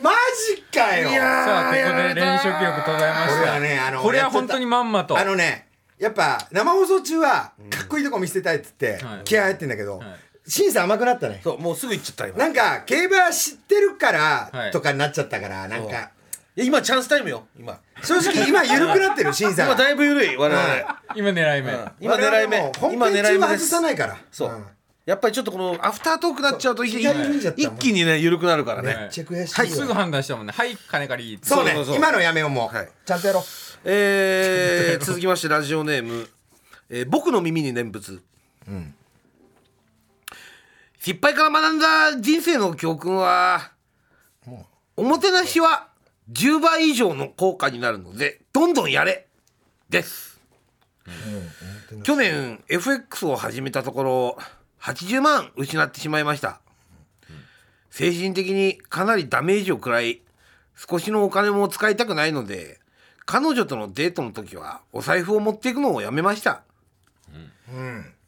[0.00, 0.10] マ
[0.56, 1.08] ジかよ。
[1.10, 5.18] さあここで連勝記録途絶えまこれはしたねあのこれは本当にまんまと。
[5.18, 9.24] あのねやっぱ生放送中はかっこいいとこ見せたいっつってはい。
[9.24, 10.08] 気合入ってんだけどはい
[10.46, 11.40] 審査甘くなったね。
[11.42, 12.38] そうもうすぐ行っちゃった今。
[12.38, 14.66] なんか競馬知ってるかはい。
[14.66, 16.10] らとかになっちゃったからなんか。
[16.56, 17.80] いや今チャンスタイムよ今。
[18.02, 19.72] 正直今緩くなってる 審査が。
[19.74, 21.72] 今だいぶ緩い我々、今狙い目。
[22.00, 23.48] 今狙い目今狙い目。
[23.48, 23.68] です。
[23.68, 24.16] さないから。
[24.30, 24.64] そう、ん。
[25.06, 26.92] やっぱりちょっとこのアフタートークなっちゃうと一
[27.78, 30.52] 気にね緩くなるからね、はいめっちゃ悔しいはいよすぐ判断したもんね。
[30.56, 31.72] はい金借りそうね。
[31.72, 31.96] そうそうそう。
[31.96, 32.74] 今のやめようもう。
[32.74, 32.88] はい。
[33.04, 33.42] ちゃんとやろう。
[33.84, 36.28] えー、続きましてラジオネーム、
[36.88, 38.22] えー僕の耳に念仏、
[41.04, 43.72] 失敗から学んだ人生の教訓は
[44.96, 45.88] おもてなしは
[46.32, 49.26] 10倍以上の効果になるのでどんどんやれ
[49.90, 50.40] です、
[52.04, 54.38] 去年 FX を始めたところ
[54.80, 56.62] 80万失ってしまいました。
[57.90, 60.22] 精神的にかなりダメージを食らい
[60.74, 62.80] 少しのお金も使いたくないので
[63.26, 66.62] 彼女とのデートの時はお財布を持っていくのをやめました、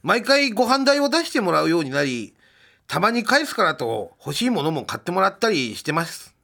[0.03, 2.35] 毎回ご飯代を出してもらうようになり
[2.87, 6.35] たまに返すからと欲しいものも買ってもらったりしてます、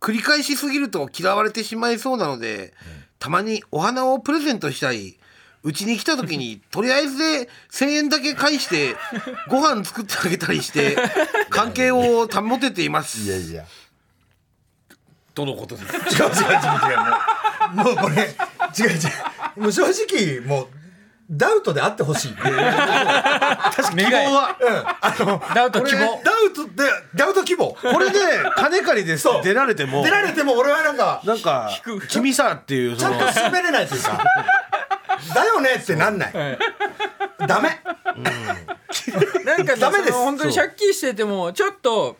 [0.00, 2.72] 繰り返しすぎると嫌われてしまいそうなので、
[3.18, 5.18] たまにお花をプレゼントしたり
[5.62, 8.96] うちに来た時にとりあえずで1,000円だけ返して
[9.48, 10.96] ご飯作ってあげたりして
[11.50, 13.20] 関係を保てています。
[13.20, 13.66] いやいや。
[15.34, 16.94] とのことです違う違う違う違
[17.72, 18.96] うもうこれ違う違
[19.58, 19.60] う。
[19.60, 20.68] もう正直もう
[21.30, 22.32] ダウトであってほしい。
[22.34, 24.04] 確かに。
[24.04, 24.56] 希望は。
[25.00, 26.00] あのダウト希望。
[26.24, 27.76] ダウトでダウト希望。
[27.80, 28.18] これで
[28.56, 30.02] 金借りです出られても。
[30.02, 31.70] 出られても俺はなんかなんか
[32.08, 34.20] 君さっていうちゃんと滑れないというか。
[35.34, 36.58] だよねってなんない。
[37.46, 37.80] ダメ。
[39.44, 40.12] なんかねダメです。
[40.12, 42.16] その本当に借金しててもちょっと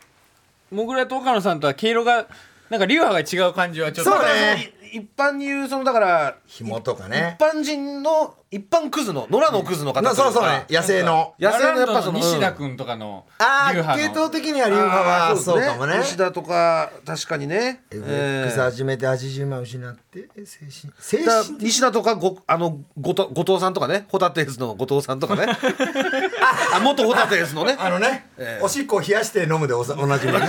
[0.70, 2.26] もぐらと岡野さんとは毛色が
[2.68, 4.12] なんか流派が違う感じはちょっと。
[4.12, 7.36] そうね一般に言うそのだから紐とかね。
[7.38, 10.64] 一般人の一般クズの野良のクズの方なそうそうね。
[10.68, 11.34] 野生の。
[11.38, 15.98] 野生のやっぱその西田君とかのああ系統的には流派はそうかもね。
[15.98, 18.62] 西田とか確かにね、え FX ー。
[18.64, 24.06] 始めて80万失って精神精だ神西田とかごあの後藤後藤さんとかね。
[24.08, 25.46] ホタテーズの後藤さんとかね。
[26.74, 27.76] あ元ホタテーズのね。
[27.78, 30.48] あのね、ええおしっこを冷やして飲むでおさおなじみのね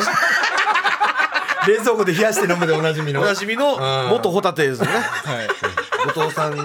[1.67, 3.21] 冷蔵庫で冷やして飲むでおなじみの。
[3.21, 3.77] おなじみの
[4.09, 4.97] 元ホタテーズのね。
[4.99, 5.47] はい。
[6.07, 6.55] 後藤さん。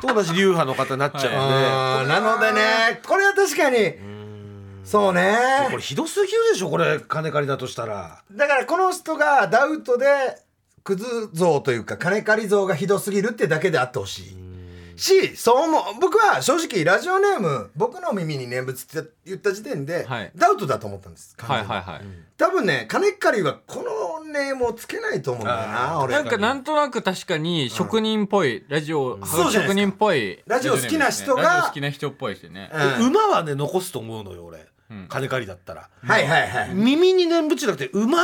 [0.00, 3.94] と同じ流派の方になっちゃうんで、なのでねこれは確かに。
[4.82, 5.36] そうね。
[5.70, 8.22] これひどすぎるでしょこれ金借りだとしたら。
[8.32, 10.06] だからこの人がダウトで
[10.82, 14.36] クズ像というか金借り像がひどすぎるってだけであってほしい
[15.00, 15.82] しそう思う。
[16.00, 20.32] 僕は正直ラジオネーム僕の耳に念仏って言った時点で、はい。
[20.36, 21.34] ダウトだと思ったんです。
[21.38, 22.00] はいはいはい。
[22.36, 29.72] 多分ね金借りはこのネームをつけないと思うんだよな俺なんかなんとなく確かに職人っぽいラジオそうじゃないですか。
[29.72, 30.42] 職人っぽい。
[30.46, 32.70] ラジオ好きな人がラジオ好きな人っぽいですよね。
[33.00, 33.06] うん。
[33.08, 34.66] 馬はね残すと思うのよ俺、
[35.08, 35.88] 金借りだったら。
[36.02, 36.74] はいはいはい。
[36.74, 38.18] 耳に念仏じゃなくて馬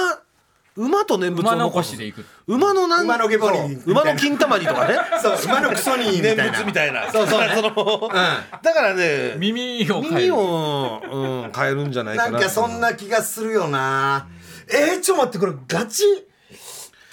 [0.77, 1.91] 馬と念仏を馬残残す。
[1.93, 2.25] しでいく。
[2.47, 4.95] 馬のなん馬のゲボリそう馬の金玉にとかね。
[5.23, 6.45] そう馬のクソに念な。
[6.53, 7.11] 仏みたいな。
[7.11, 7.41] そうそう。
[7.41, 8.09] ねだからその
[8.63, 12.31] だからね耳を変え耳るを、うん、変えるんじゃないかな。
[12.33, 14.29] なんかそんな気がするよな。
[14.69, 16.05] えー、ちょっと待ってこれガチ？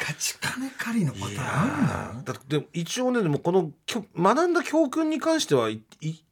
[0.06, 6.24] ガチ金借りのパターンあるんだろだってでも一応ねでもこのきょ学んだ教訓に関してはいい一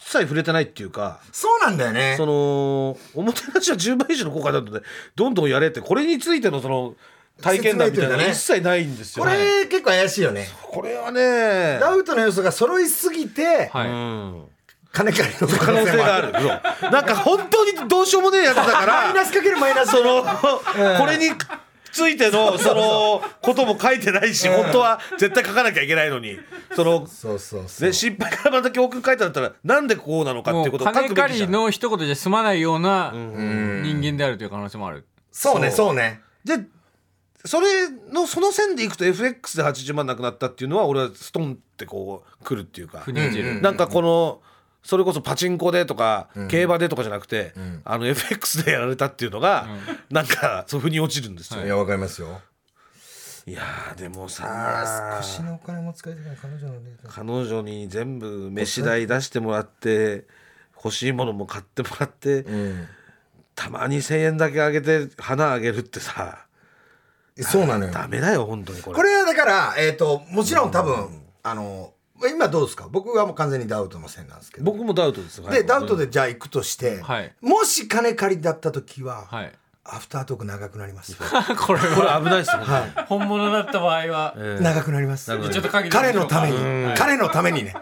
[0.00, 2.14] 切触れてないっていうかそうなんだよね。
[2.16, 4.80] そのおもてなしは10倍以上の効果だとね
[5.14, 6.94] どんどんやれってこれについてのその
[7.42, 10.48] 体験談みたいなのが一切ないんですよこれ結構怪しいよね。
[10.62, 13.88] これはねダウトの要素が揃いすぎてはい。
[13.88, 14.44] うん。
[14.90, 16.32] 金借りの可能性がある。
[16.90, 19.90] なんか本当にどうしようもねえやつだか マイナらスかけるマイナス。
[19.90, 20.24] その
[20.98, 21.30] これに
[21.92, 26.38] ついてのそのことも書いてないし本当は絶対書かなきゃいけないのに。
[26.74, 27.88] そのそうそうそう。
[27.88, 31.50] ね、失敗からまた教訓書いてあったらなんでこうなのかってもいううことを書金くべきじゃん。
[31.50, 35.06] の一言じゃ済まないような人間であるという可能性もある。
[35.32, 35.94] そうねそう。
[35.94, 36.20] ね。
[36.44, 36.66] で
[37.44, 43.60] それのその線でいくと FX で80万なくなったっていうのは俺はストンってこう来るっていうか、腑に落ちる。
[43.62, 44.40] なんかこの
[44.82, 47.52] それこそパチンコでとか、競馬でとかじゃなくて、
[47.84, 49.66] あの FX でやられたっていうのが、
[50.10, 51.68] なんかそう腑に落ちるんですよ、い。
[51.68, 52.40] やわかりますよ。
[53.46, 56.74] いやーでもあさ少しのお金も使いたくない彼女の
[57.08, 60.26] 彼女に全部飯代出してもらって
[60.76, 62.44] 欲しいものも買ってもらって、
[63.54, 66.44] たまに1,000円だけあげて花あげるってさ
[67.40, 67.92] そうなのよ。
[67.92, 68.96] ダメだよ本当にこれ。
[68.96, 71.94] これはだからえっともちろん多分あの
[72.32, 72.88] 今どうですか？
[72.90, 75.48] 僕はもう完全にダウトの線なんですけど僕もダウトですよ。
[75.50, 77.32] でダウトでじゃあ行くとしてはい。
[77.40, 79.52] もし金借りだった時ははい。
[79.90, 81.16] アフタートーク長くなります？
[81.16, 81.24] こ
[81.72, 82.60] れこれは危ないですよ、
[83.08, 84.34] 本物だった場合は。
[84.60, 85.26] 長くなります。
[85.26, 86.94] ちょっと限りましょう彼のために。
[86.96, 87.74] 彼のためにね。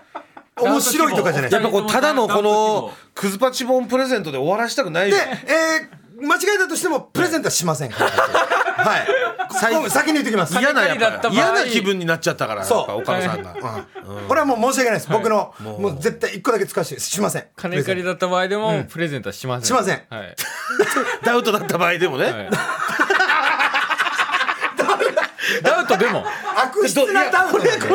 [0.59, 1.51] 面白いとかじゃない。
[1.51, 5.89] やっぱこうただのこのクズパチボンプレゼントで終わらしたくないでよ、えー、
[6.21, 7.91] 間違えたとしてもプレゼントはしません。
[7.91, 9.09] からはい
[9.91, 10.59] 先に言ってきます。
[10.59, 13.01] 嫌な嫌な気分になっちゃったからそう。
[13.03, 13.55] 岡野さんが、
[14.29, 15.09] これはもう申し訳ないです。
[15.11, 15.97] 僕のもう。
[16.01, 17.45] 絶対一個だけ使わせてしません。
[17.57, 19.67] 金借りだった場合でもプレゼントはしません。
[19.67, 20.03] しません。
[20.09, 20.37] はい。
[21.25, 22.51] ダウトだった場合でもね、はい。
[25.63, 25.97] ダウト。
[25.97, 26.25] でも。
[26.57, 27.59] 悪質なダウト。
[27.59, 27.87] これこ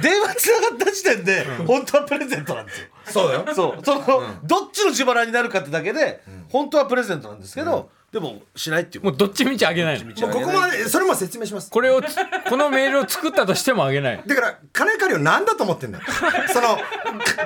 [0.00, 3.44] 電話つながった時点で、本当はプレゼントなんですよそうだよ。
[3.54, 3.84] そう。
[3.84, 9.04] その、どっちの自腹になるかってだけで、本当はプレゼントなんですけど、でもしないっていう。
[9.04, 11.70] もうどっちみちあげないもうここまでそれも説明します。
[11.70, 12.16] これをつ
[12.48, 14.22] このメールを作ったとしてもあげない。
[14.24, 16.04] だから金借りを何だと思ってんだよ。
[16.52, 16.78] その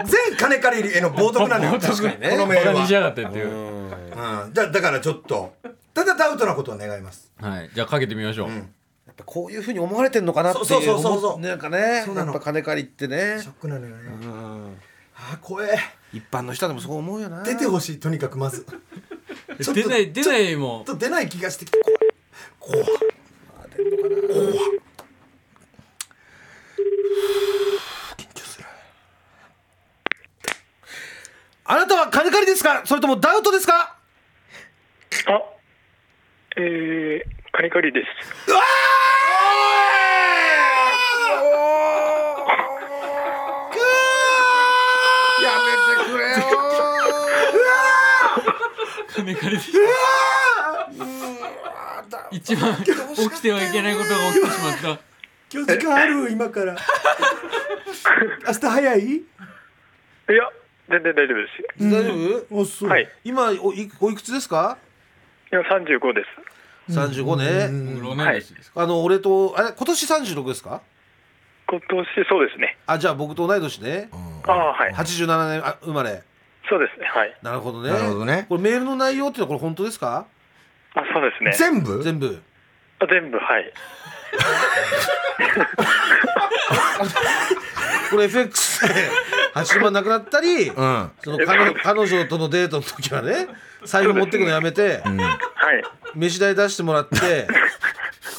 [0.05, 1.81] 全金借りへの冒涜なのよ。
[1.81, 2.31] 確かにね。
[2.31, 2.83] このメールは。
[2.83, 3.49] にしやがってっていう。
[3.49, 4.53] うん。
[4.53, 5.55] だだからちょっと。
[5.95, 7.33] ただダウトなことを願います。
[7.41, 7.71] はい。
[7.75, 8.51] じゃあかけてみましょう。
[8.51, 8.55] や
[9.13, 12.03] っぱこういうふうに思われてんのかなっていうそうそうそうそう思なんかね。
[12.07, 12.33] そうなの。
[12.33, 13.39] やっぱ金借りってね。
[13.41, 14.81] ショックなのよね
[15.23, 15.79] あー怖え。
[16.13, 17.43] 一般の人でもそう思うよな。
[17.43, 18.65] 出てほしいとにかくまず。
[19.63, 20.83] ちょっと出ない出ないも。
[20.87, 21.79] ちょっと出ない気がしてきて。
[22.59, 22.99] 怖い怖い
[23.71, 24.55] 怖い
[28.17, 28.65] 緊張する。
[31.65, 32.83] あなたは金借りですか？
[32.87, 33.97] それともダウトですか？
[35.27, 35.43] あ、
[36.57, 38.07] えー、カリカリです。
[49.21, 49.69] 金借りて
[52.31, 55.03] 一番起きてはいけないことが起きてしまった。
[55.53, 56.31] 今日時間ある？
[56.31, 56.77] 今から。
[58.47, 59.05] 明日早い？
[59.05, 59.23] い
[60.29, 60.51] や、
[60.89, 61.61] 全然大丈夫です。
[61.61, 61.91] よ。
[61.91, 62.15] 大丈
[62.51, 62.61] 夫？
[62.61, 62.87] おそ。
[62.87, 63.09] うはい。
[63.25, 64.79] 今おいおいくつですか？
[65.53, 66.25] 今35で
[66.89, 66.93] す。
[66.93, 68.01] 35ね。
[68.01, 68.27] 僕同い。
[68.35, 68.73] 年です。
[68.73, 69.73] かあの俺とあれ？
[69.73, 70.81] 今年36ですか？
[71.69, 72.79] 今年そうですね。
[72.87, 74.09] あじゃあ僕と同い年ね。
[74.47, 74.93] ああ、はい。
[74.95, 76.23] 87年あ生まれ
[76.71, 77.07] そうですね。
[77.07, 77.37] はい。
[77.43, 80.25] なるほどねなるほどねこれメールの内容っていうのはこれ本当ですか？
[80.95, 81.53] あ、そうですね。
[81.53, 82.03] 全部？
[82.03, 82.41] 全部
[83.01, 83.73] あ全部、はい。
[88.11, 88.95] これ FX で
[89.55, 93.47] 80万なくなったり、うんその彼女彼女とのデートの時はね
[93.85, 95.83] 財布持ってくのやめて、はい。
[96.15, 97.47] 飯代出してもらって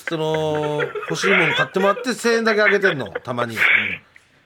[0.09, 3.55] その欲しいもの買ってもらって1000円だけあげてんのたまに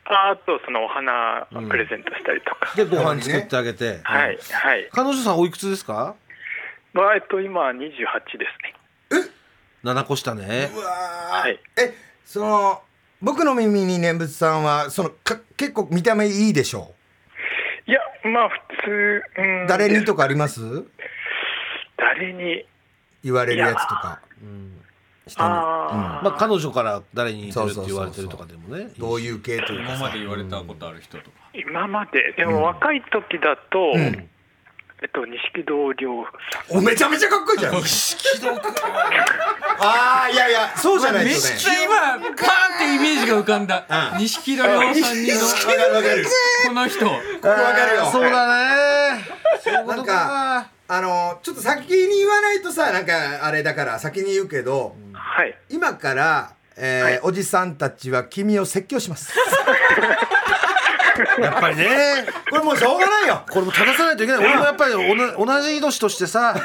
[0.05, 2.75] ああと、そのお花プレゼントしたりとか。
[2.75, 4.37] でご飯作ってあげて、はい。
[4.51, 4.89] はい。
[4.91, 6.15] 彼女さんおいくつですか？
[6.93, 8.45] まあ、えっと、今28で
[9.11, 9.29] すね。
[9.83, 10.85] 7個下ねうわ
[11.41, 11.59] はい。
[11.77, 12.81] えその
[13.21, 16.93] 僕の耳に念仏さんはそのか結構見た目いいでしょ
[17.87, 17.99] いや、
[18.31, 19.67] まあ、普通、うん。
[19.67, 20.59] 誰にとかあります？
[21.97, 22.65] 誰に？
[23.23, 24.21] 言われるやつとか
[25.27, 28.91] 人にああ、まあ彼女から誰に似てるって言われてるとかでもね。
[28.97, 29.97] どういう系というかさ。
[29.97, 31.37] 今まで言われたことある人とか。
[31.53, 33.93] 今まで、でも若い時だと、
[35.01, 36.25] えっと、錦戸亮
[36.69, 36.77] さん。
[36.77, 37.75] おめちゃめちゃかっこいいじゃん。
[39.77, 41.33] ああいやいやそうじゃないとね。
[41.33, 42.35] めっちゃ今パーンっ
[42.77, 43.85] てイメージが浮かんだ。
[44.17, 46.25] 錦戸亮さんにのわかるわかる
[46.67, 47.05] この人。
[47.05, 48.05] わかるよ。
[48.05, 49.25] そうだね。
[49.61, 54.95] そういうことなんかあのちょっと先に言わないとさなんかあれだから先に言うけど
[55.35, 55.57] はい。
[55.69, 57.19] 今から、えーはい。
[57.23, 59.33] おじさんたちは君を説教します。
[61.41, 62.25] やっぱりね。
[62.49, 63.43] これもうしょうがないよ。
[63.49, 64.45] これも正さないといけない。
[64.45, 66.57] 俺もやっぱりおな同じ年としてさは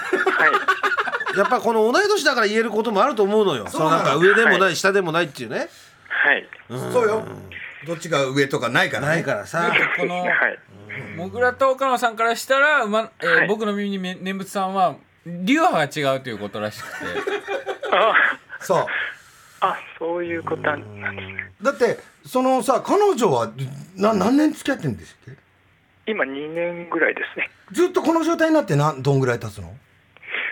[1.34, 1.38] い。
[1.38, 3.66] やっぱこの同い年だから言えることもあると思うのよ。
[3.68, 3.90] その。
[3.90, 5.68] なんか上でもない下でもないっていうね。
[6.08, 6.48] はい。
[6.68, 7.24] そうよ。
[7.86, 9.08] どっちが上とかないからね。
[9.14, 9.72] ないからさ。
[9.96, 10.58] このはい。
[11.20, 13.48] もぐらと岡野さんからしたら、まえーはい。
[13.48, 16.94] 僕の耳にめ念仏さんは流派が違うということらしくて。
[17.92, 18.14] あ
[18.60, 18.86] そう。
[19.60, 21.52] あ、そういうことなんですね。
[21.62, 23.50] だってそのさ彼女は
[23.96, 25.34] な何年付き合ってんですっ
[26.06, 26.10] け？
[26.10, 27.50] 今2年ぐらいですね。
[27.72, 29.74] ずっとこの状態になってなんどんぐらい経つの？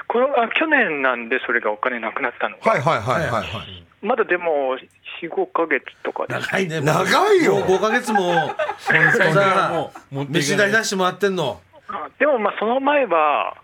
[0.06, 3.30] このあ去年なんでそれがお金なくなったのが、はいはいはいはい。
[3.30, 4.76] はいまだでも
[5.22, 6.26] 4、5ヶ月とか。
[6.28, 6.80] 長いね。
[6.80, 7.54] 長いよ。
[7.56, 8.54] もう5ヶ月も。
[8.78, 13.56] さ飯代出してもらってんのあでもまあその前は、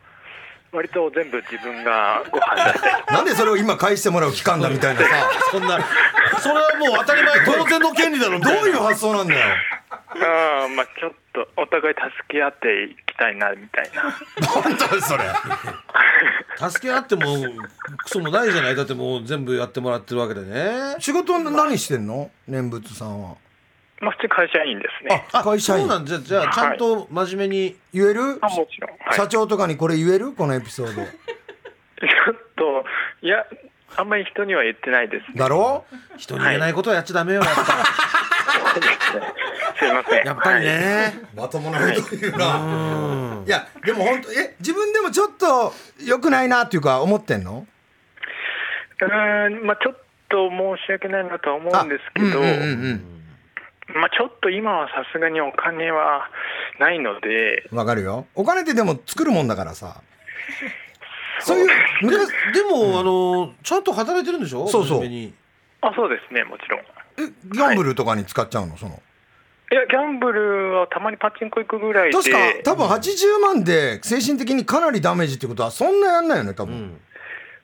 [0.74, 5.06] 割と全部自分がご飯出したりなんでそれを今返してもらう期間だみたいなさ
[5.52, 5.78] そんな
[6.40, 9.54] それはもう当たり前当然の権利だろみどういう発想なんだよ
[10.10, 14.10] あーまあちょっとお互い助け合っていきたいなみたいな。
[14.46, 15.24] 本当それ。
[16.70, 17.22] 助け合っても
[18.04, 18.76] クソもないじゃない。
[18.76, 20.96] だってもう全部やってもらってるわけでね。
[21.00, 22.30] 仕事何してんの？
[22.46, 23.36] 念仏さんは。
[24.00, 25.26] まあ普通に会社員ですね。
[25.32, 25.80] あ会社員。
[25.80, 27.76] そうなんじゃじゃあちゃんと真面目に。
[27.92, 28.38] 言える？
[28.40, 28.90] あもちろん。
[28.98, 30.32] はい、社長とかにこれ言える？
[30.32, 31.02] このエピソード。
[31.04, 32.84] ちょっと、
[33.22, 33.46] いや、
[33.96, 35.30] あんまり人には言ってないです。
[35.30, 35.34] ね。
[35.36, 35.84] だろ？
[36.16, 37.64] 人に言えないことはやっちゃダメよやっぱ。
[39.78, 40.26] すいません。
[40.26, 41.12] やっぱりね。
[41.34, 43.42] まともなこと言うな。
[43.46, 45.72] いやでも本当え自分でもちょっと
[46.04, 47.66] 良くないなっていうか思ってんの？
[49.00, 49.10] はい。
[49.10, 52.50] うーん、まあちょっと申し訳ないなとは思うんですけど、うんうんうん
[53.92, 54.00] うん。
[54.00, 56.28] まあちょっと今はさすがにお金は
[56.80, 58.26] ないので、わかるよ。
[58.34, 60.00] お金ってでも作るもんだからさ
[61.44, 64.66] そういうで昔でも、あのちゃんと働いてるんでしょ？
[64.68, 64.98] そうそう。
[65.00, 65.34] 真面目に。
[65.82, 66.80] あ、そうですね、もちろん。
[66.80, 68.76] えギャンブルとかに使っちゃうの？
[68.76, 69.00] その。
[69.70, 69.74] い。
[69.74, 77.00] や、ギャンブルはたまにパチンコ行くぐらいで、確か多分80万で精神的にかなりダメージってことはそんなやんないよね多分、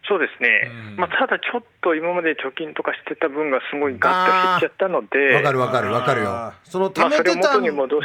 [0.08, 6.52] そうですね、まあ、ただちょっと今まで貯金とかしてた分がすごいガッと減っちゃったので、わかるわかるわかるよ。
[6.64, 7.60] その貯めてた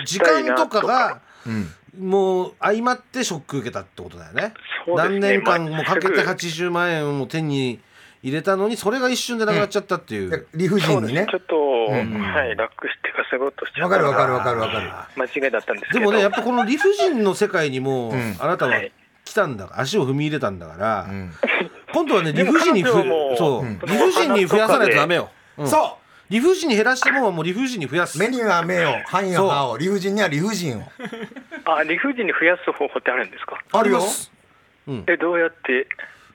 [0.05, 1.67] 時間とかがうん
[1.99, 4.41] もう相まってショック受けたってことだよね。
[4.43, 4.53] ね。
[4.95, 7.79] 何年間もかけてまあ80万円を手に
[8.23, 11.27] 入れたのにそれが一瞬でなくなっちゃったっていう、で理不尽にね。
[11.29, 15.21] ちょっと、はい、楽して稼ごうとしちゃったのわかるわかるがわかるわかる。
[15.21, 18.35] 間違いだったんですけど、でもねやっぱこの理不尽の世界にも、ん。
[18.39, 18.91] あなたははい。
[19.25, 21.33] 来たんだ足を踏み入れたんだから、ん。
[21.93, 23.79] 今度はね理不尽にふそう、うん。
[23.79, 25.67] 理不尽に増やさないとダメよ、うん。
[25.67, 25.97] そ
[26.29, 28.17] 理不尽に減らしてももう理不尽に増やす。
[28.17, 30.83] う目には目を歯には歯を理不尽には理不尽を。
[31.65, 33.59] あ理不尽に増やす方法ってあるんですか？
[33.71, 34.31] あるよます。
[35.07, 35.87] えどうやって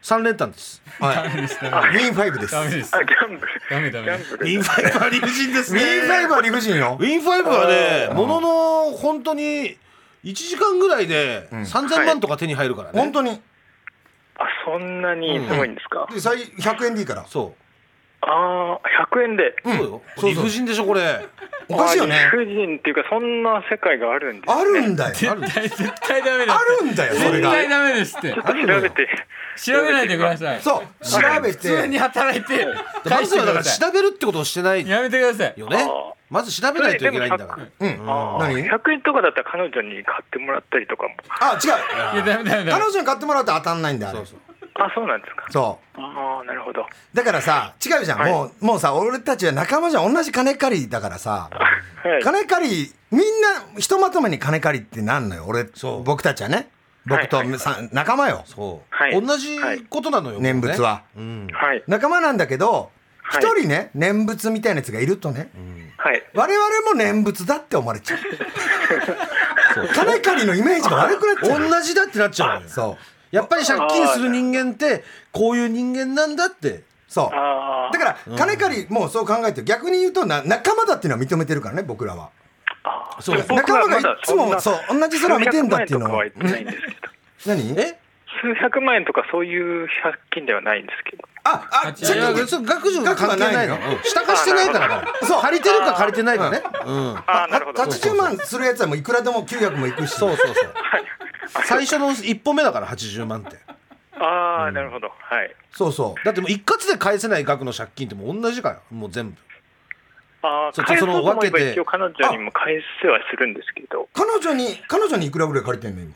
[0.03, 0.83] ？3連単です。
[0.99, 1.29] はい。
[1.29, 2.53] ウィンファイブです。
[2.53, 2.97] ダメです。
[2.97, 3.53] あギャンブル。
[3.71, 4.13] ダメダメ。
[4.13, 6.97] ウィンファイブは理不尽ですウィンファイブは理不尽よ。
[6.99, 9.77] ウィンファイブはねものの本当に
[10.25, 13.41] 1時間ぐらいで3000万とか手に入るからね、本当に。
[14.37, 16.07] あ、そんなにすごいんですか？
[16.13, 17.27] で最100円でいいから。
[17.27, 17.55] そ
[18.23, 19.49] ああ、100円で。
[19.49, 19.81] う、そうよ。
[19.81, 20.31] そうそう。
[20.31, 21.01] 理不尽でしょこれ。
[21.69, 22.17] おかしいよね。
[22.17, 24.61] あ理不尽っていうか、そんな世界があるんです、ね。
[24.61, 25.15] あるんだよ。
[25.15, 27.51] 絶対絶対ダメですあるんだよそれが。
[27.51, 28.33] 絶対ダメですって。
[28.33, 29.09] ちょっと調べて。
[29.57, 30.61] 調べないでください。
[30.61, 31.05] そう。
[31.05, 32.67] 調べ普通にて働いて
[33.09, 35.61] まずはだから調べるってことをしてないいやめてください。
[35.61, 35.87] よね。
[36.29, 37.67] まず調べないといけないんだから。
[37.81, 38.11] うん。
[38.11, 38.39] あー。
[38.39, 41.11] 何？100円とかだったら彼女に買ってもらったりとかも。
[41.41, 42.17] あ違う。
[42.17, 42.73] いやダメダメダメ。
[42.73, 44.19] 彼女に買ってもらうと当たんないんだよあれ。
[44.19, 44.50] そうそう
[44.81, 45.45] あ、そうなんですか。
[45.51, 46.01] そう。
[46.01, 46.87] ああ、なるほど。
[47.13, 48.33] だからさ違うじゃん、はい。
[48.33, 50.13] もうもうさ俺たちは仲間じゃん。
[50.13, 51.51] 同じ金借りだからさ。
[52.03, 52.23] はい。
[52.23, 55.45] 金借りみんなひとまとめに金借りってなんのよ。
[55.47, 56.03] 俺そう。
[56.03, 56.71] 僕たちはね。
[57.07, 57.59] 僕と、はいはい。
[57.59, 58.43] さ仲間よ。
[58.47, 59.21] そう、はい。
[59.21, 59.59] 同じ
[59.91, 61.49] ことなのよ、念仏は、うん。
[61.53, 61.83] はい。
[61.87, 62.91] 仲間なんだけど
[63.23, 63.43] はい。
[63.43, 65.51] 一人ね念仏みたいなやつがいるとね、
[65.99, 66.23] はい。
[66.35, 68.19] 我々も念仏だって思われちゃう。
[69.95, 71.69] 金借りのイメージが悪くなっちゃう。
[71.69, 76.83] 同じだってなっちゃうそうやっぱり借金する人間ってこういう人間なんだって。
[77.09, 77.31] そう。
[77.93, 82.31] だから金借りもそう考えて逆に言うとな仲間だっていうのは認めてるからね僕らは。
[83.21, 86.25] そう仲間がいつもそう同じ空見てんだっていうのは。
[87.47, 87.81] 何？
[87.81, 88.00] え？
[88.41, 91.25] 数百万円とかそういう借金ではないんですけど。
[91.45, 93.79] あああいや借金それ学術が関係ないの？
[94.05, 96.63] 下貸してないからだそう借りてるか借りてないかね。
[96.85, 97.17] うん。
[97.17, 97.83] ああ、なるほど。
[97.83, 100.57] 80万するやつはもういくらでも900もいくしそうそうそう。
[101.65, 103.57] 最初の一歩目だから80万って。
[104.19, 105.09] ああ、なるほど。
[105.09, 105.55] はい。
[105.73, 106.25] そうそう。
[106.25, 108.81] だってもう一括で返せない額の借金ってもう同じかよ。
[108.91, 109.37] もう全部。
[110.43, 111.73] ああ、そう返そうと思えばその分けて。
[111.73, 114.09] 一応彼女にも返せはするんですけど。
[114.13, 116.15] 彼女に彼女にいくらぐらい借りてんの今？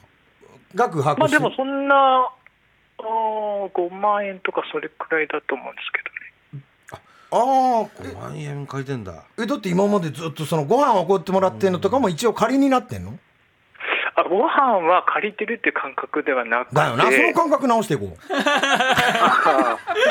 [0.74, 1.94] 額把握まあでもそんな、
[2.98, 6.24] あー5万円とかそれくらいだと思うんですけどね。
[7.30, 9.24] ああ5万円借りてんだ。
[9.38, 13.18] えだって今までずっとそのご飯をおごってもらってんのとかも一応仮になってんの？
[14.16, 16.76] あご飯は借りてるっていう感覚ではなくて。
[16.76, 17.10] だよな。
[17.10, 18.10] その感覚直していこう。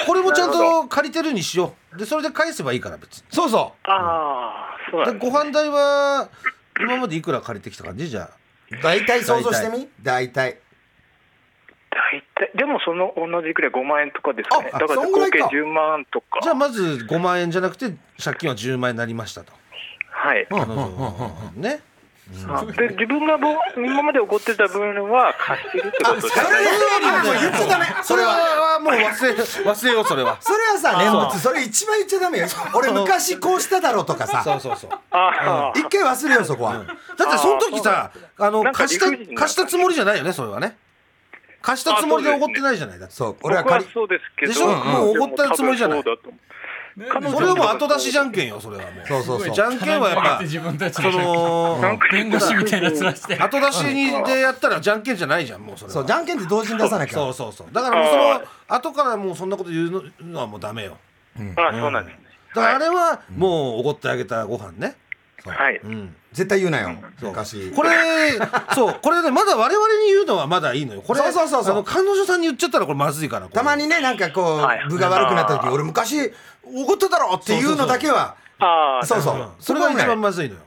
[0.06, 1.98] これもちゃんと借りてるにしよう。
[1.98, 3.26] でそれで返せばいいから別に。
[3.30, 6.28] そうそあー、そうなんです、でご飯代は
[6.82, 8.10] 今までいくら借りてきた感じ？
[8.10, 8.30] じゃあう
[8.82, 9.88] 大体想像してみ？
[10.02, 10.58] 大体。
[11.92, 14.72] 大体、でもその同じくらい5万円とかですかね。
[14.74, 15.46] あだからそんぐらいか。
[15.46, 16.40] 合計10万とか。
[16.42, 19.54] じゃあまず5万円じゃなくて借金は10万円になりましたと。
[20.10, 20.48] はい。
[20.50, 20.76] うんうんうん
[21.56, 21.80] うんね。
[21.80, 21.93] あ
[22.24, 27.86] で自分がぼ今まで起こってた分は貸してるってことですそれあもう言っちゃダメ。
[28.02, 30.38] それははもう忘れ忘れようそれは。
[30.40, 32.48] それはさ念仏それ一番言っちゃダメよ。
[32.74, 34.92] 俺昔こうしただろうとかそうさそうそう。
[35.12, 36.74] あー一回忘れようそこは。
[36.76, 40.78] だってその時さあの貸した貸したつもりじゃないよねそれはね。
[41.62, 43.00] 貸したつもりでおごってないじゃない。
[43.00, 43.16] だって。
[43.16, 44.68] そう俺は借りそうですけど、でしょ？
[44.68, 46.04] もうおごったつもりじゃない
[46.96, 49.08] それはもう後出しじゃんけんよそれはもう。
[49.08, 49.56] そうそうそう。
[49.56, 55.94] じゃんけんはやっぱ自分たちそのの弁護士みたいな面して後出しにでやったらじゃんけんじゃないじゃんもうそれは。
[55.94, 57.14] そうじゃんけんって同時に出さなきゃ。
[57.14, 57.68] そうそうそう。
[57.72, 60.98] だからもうその後からもうそんなこと言うのはもうダメよ。
[61.56, 62.24] あそうなんですね。
[62.56, 64.96] だからあれはもうおごってあげたご飯ね
[65.46, 65.78] はい。
[65.84, 66.16] うん。
[66.32, 66.96] 絶対言うなよ。
[67.22, 67.72] 昔。
[67.72, 67.90] これ
[68.74, 69.00] そう。
[69.02, 71.02] これねまだ我々に言うのはまだいいのよ。
[71.02, 71.74] これそうそうそうそう。
[71.74, 73.48] あの彼女さんに言っちゃったらこれまずいから。
[73.48, 74.84] たまにねなんかこはい。
[74.86, 76.32] う部が悪くなった時俺昔
[76.64, 78.36] おごってたろっていうのだけは。
[78.60, 79.36] ああ、そうそう。
[79.36, 79.48] うん。
[79.60, 80.62] それが一番まずいのよ。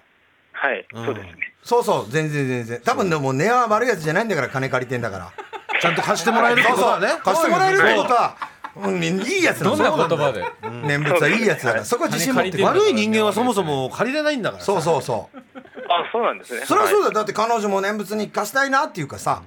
[0.53, 1.05] はい、うん。
[1.07, 1.33] そうですね。
[1.63, 2.11] そうそう。
[2.11, 2.81] 全然全然。
[2.85, 5.33] 多分でも根は悪いやつじゃないんだから金借りてんだから。
[5.81, 7.09] ちゃんと貸してもらえるってことはね。
[7.23, 8.37] 貸してもらえるってことは
[8.77, 10.45] うんいいやつどんな言葉で？
[10.85, 11.73] 念仏はいいやつだ。
[11.73, 15.39] からそこは自信持って悪い人間はそもそも借りれないんだからそうそうそう。
[15.89, 16.67] あそうなんですね。
[16.67, 17.09] それはそうだ。
[17.11, 19.43] だよだって彼女も念仏に貸したいなっていうかさ。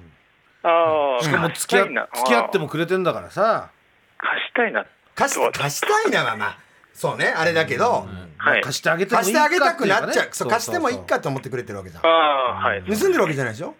[0.62, 1.94] ああ、しかも付き合付
[2.26, 3.70] き合ってもくれてんだからさ。
[4.18, 4.84] 貸したいな。
[5.14, 6.58] 貸し貸したいなはまあ
[6.92, 8.06] そうねあれだけど。
[8.36, 8.62] はい。
[8.62, 10.28] 貸してあげてもいいか貸してあげたくなっちゃう。
[10.32, 12.06] そう貸してもいいかと思ってくれてるわけじゃん。
[12.06, 12.82] ああ、はい。
[12.82, 13.74] 盗んでるわけじゃないでしょ？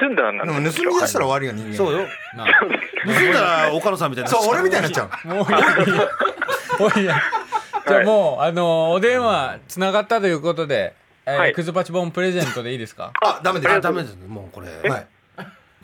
[0.00, 1.74] 盗んだなんでも盗み出したら終わりよ人間。
[1.76, 2.06] そうよ。
[2.36, 2.46] な
[3.04, 4.30] 盗んだら岡野さんみたいな。
[4.30, 5.28] そう俺みたいになっちゃう。
[5.28, 6.80] もういい。
[6.80, 7.06] もういい。
[7.06, 7.20] や
[7.86, 10.94] じゃあもうあのお電話つながったということで、
[11.26, 11.52] えーはい。
[11.52, 13.12] クズパチボンプレゼントでいいですか？
[13.22, 13.74] あダメです。
[13.74, 14.14] あダメです。
[14.16, 14.68] ねもうこれ。
[14.88, 15.06] はい。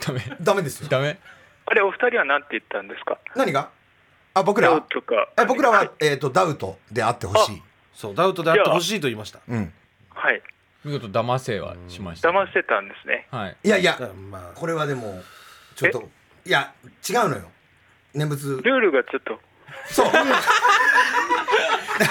[0.07, 0.21] ダメ。
[0.41, 0.89] ダメですよ。
[0.89, 1.19] ダメ？
[1.67, 3.19] あれ、お二人は何て言ったんですか？
[3.37, 3.69] 何が？
[4.33, 5.29] あ僕ダウらとか。
[5.39, 5.79] え僕らは。
[5.79, 5.91] はい。
[6.01, 7.63] えっとダウトであってほしい。
[7.95, 9.41] そうダウトであってほしいと言いました。
[9.49, 9.73] うん。
[10.15, 10.41] はい。
[10.85, 12.31] 見事騙せはしました。
[12.31, 13.27] 騙してたんですね。
[13.31, 13.57] はい。
[13.65, 13.99] いやいや
[14.31, 14.59] まあ。
[14.59, 15.21] これはでも
[15.77, 16.09] ちょっと
[16.47, 16.73] いや
[17.09, 17.43] 違うのよ。
[18.15, 18.61] 念仏。
[18.63, 19.39] ルールがちょっと。
[19.91, 20.11] そう。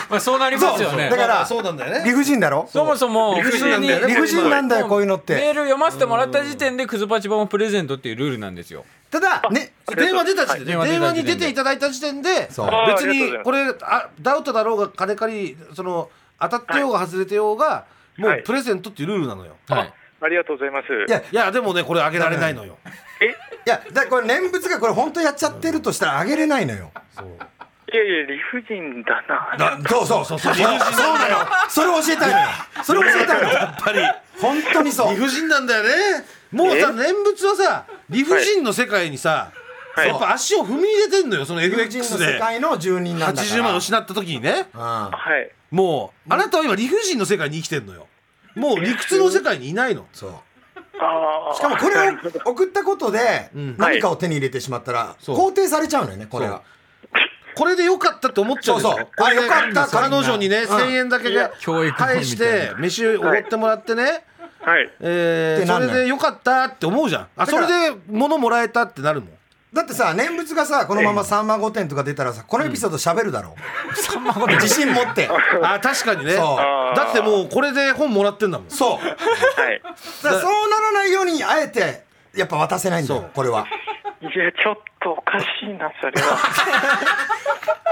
[0.10, 1.10] まあそうなりますよね。
[1.10, 2.04] だからそうなんだよね。
[2.06, 2.68] 理不尽だろ？
[2.72, 8.86] そもそも理不尽なんだよね理不尽なんだよこういうのっメーてル読ませてもらった時点でクズパチボンプレゼントっていうルールなんですよ。
[9.10, 10.92] ただね電話出た時点で、はい。
[10.92, 17.86] 電話に出ていただいた時点で別にこれあダウトだろうが金借りその当たってようが外れてようが、
[18.20, 19.94] もうはいプレゼントっていうルールなのよ、はい。
[20.22, 20.88] ありがとうございます。
[20.88, 22.78] いやいやでもねこれあげられないのよ。
[23.22, 23.30] え、い
[23.66, 26.92] やだこれ念仏がこれ本当やっちゃってるとしたらあげれないのよ。
[27.92, 29.24] いやいや、理不尽だ
[29.58, 29.80] な。
[29.80, 32.48] だそうそうそうそうそうだよそれを教えたいのよ
[32.84, 34.00] それを教えたいのやっぱり
[34.40, 35.90] 本当にそう理不尽なんだよね
[36.52, 39.52] もうさ念仏はさ理不尽の世界にさ、
[39.96, 45.12] はいやっぱ足を踏み入れてんのよその理不尽の FX 世で界の住人なんだから80万失った時にねうんは
[45.42, 45.52] い。
[45.72, 48.08] もうあなたは今理不尽の世界に生きてんのよ
[48.56, 50.06] もう理屈の世界にいないの。
[50.14, 50.32] そう。
[51.02, 51.56] ああ。
[51.56, 52.14] しかもこれを
[52.46, 53.76] 送ったことでん。
[53.78, 55.38] 何かを手に入れてしまったらそう。
[55.38, 56.62] 肯定されちゃうのよねこれが
[57.56, 59.08] これでよかったって思っちゃうでしょそうそう。
[59.18, 59.88] これであよかった。
[59.88, 60.70] 彼女にねうん。
[60.70, 64.24] 1000円だけいや教育返して飯をおごってもらってね。
[64.62, 64.90] はい。
[65.00, 65.94] えーそってなんのよ。
[65.94, 67.28] れでよかったって思うじゃん。
[67.38, 69.30] あそだかられで物もらえたってなるもん
[69.72, 74.52] だってさ念仏がさこのままさんま御殿とか出たらさこのエピソード喋るだろう。
[74.54, 75.30] 自信持って。
[75.62, 76.34] あ確かにね。
[76.34, 76.96] そう。
[76.96, 78.70] だってもうこれで本もらってんだもん。
[78.70, 78.98] そう。
[78.98, 79.82] はい。
[79.96, 80.22] そう
[80.70, 82.04] ならないようにあえて
[82.36, 83.68] やっぱ渡せないんだよこれは。
[84.22, 86.38] いや、ちょっとおかしいな、それは。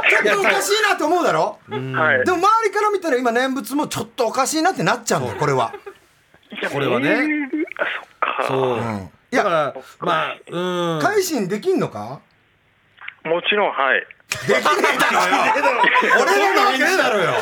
[0.09, 1.59] ちょっとおかしいなと思うだろ？
[1.69, 1.78] は
[2.15, 2.25] い。
[2.25, 5.73] でも周りから見たら今念仏もちょっとおかしいなってなっちゃうんだよこれは。
[6.51, 7.09] いやこれはね。
[7.09, 8.47] メールあ、そっか。
[8.47, 8.80] そう。
[8.80, 12.19] うんだからまあうん改心できんのか？
[13.23, 14.05] もちろん、はい。
[14.47, 14.61] できね
[14.95, 15.53] えだろよ
[16.21, 17.33] 俺らの返事だろよ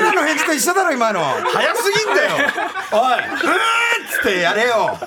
[0.00, 2.30] 俺らの返事と一緒だろ今の早すぎんだよ
[2.92, 3.24] おい、うーんっ
[4.10, 4.98] つってやれよ。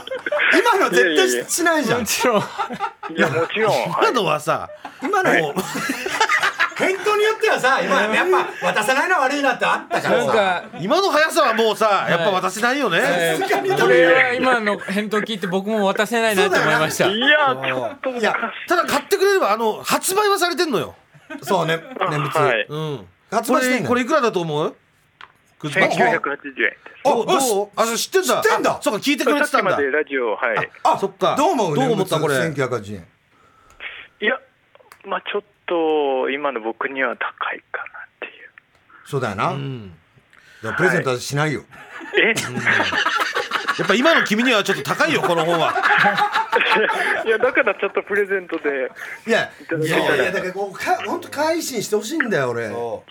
[0.54, 2.06] 今の絶対ししないじゃんも。
[2.06, 2.44] ちろんい
[3.20, 3.92] や、もちろん。
[3.92, 4.14] は今い。
[4.14, 4.70] のはさ
[5.02, 5.54] 今の、もう
[6.76, 8.28] 返答によってはさ、 今やっ
[8.62, 10.26] ぱ渡さないの悪いなってあったからさ。
[10.26, 13.00] なんか今の速さはもうさやっぱ渡せないよね。
[13.02, 13.46] えー
[13.82, 17.08] これは今の返答聞いて僕も渡せないなと思いました。
[17.08, 18.18] いや、ちょっとい。
[18.20, 18.36] いや
[18.68, 20.96] ただ買ってくれればあの発売はされてんのよ。
[21.42, 22.38] そうね、念仏。
[22.38, 22.66] はい。
[22.68, 22.98] うん。
[22.98, 24.76] こ発売してんのれこれいくらだと思う？
[25.58, 26.40] くず1980箱円。
[27.04, 27.70] どうあどう？
[27.76, 28.42] あ知ってんだ。
[28.42, 28.72] 知ってんだ。
[28.72, 30.70] あそうか聞いてくれさってきまたんだでラジオ、はい。
[30.84, 31.36] あ、そっか。
[31.38, 31.76] どう思う？
[31.76, 32.38] どう思ったこれ？
[32.40, 33.08] 念仏1980円。
[34.22, 34.38] いや、
[35.06, 38.50] まあちょっと、今の僕には高いかなっていう。
[39.06, 39.50] そうだよな。
[39.52, 39.94] うん。
[40.64, 41.64] だプレゼントはしないよ。
[42.18, 42.34] え？
[43.78, 45.74] やっぱ今の君にはちょっと高いよ この本は。
[47.26, 48.90] いや、だからちょっとプレゼントで。
[49.28, 49.52] いや、
[49.82, 52.68] いやいや、だからこう、か本当改心してほしいんだよ、俺。
[52.68, 53.04] あ、も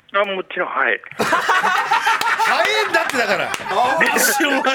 [0.50, 1.00] ちろん、はい。
[1.18, 3.52] 早いんだってだから。
[4.00, 4.72] 練習前が。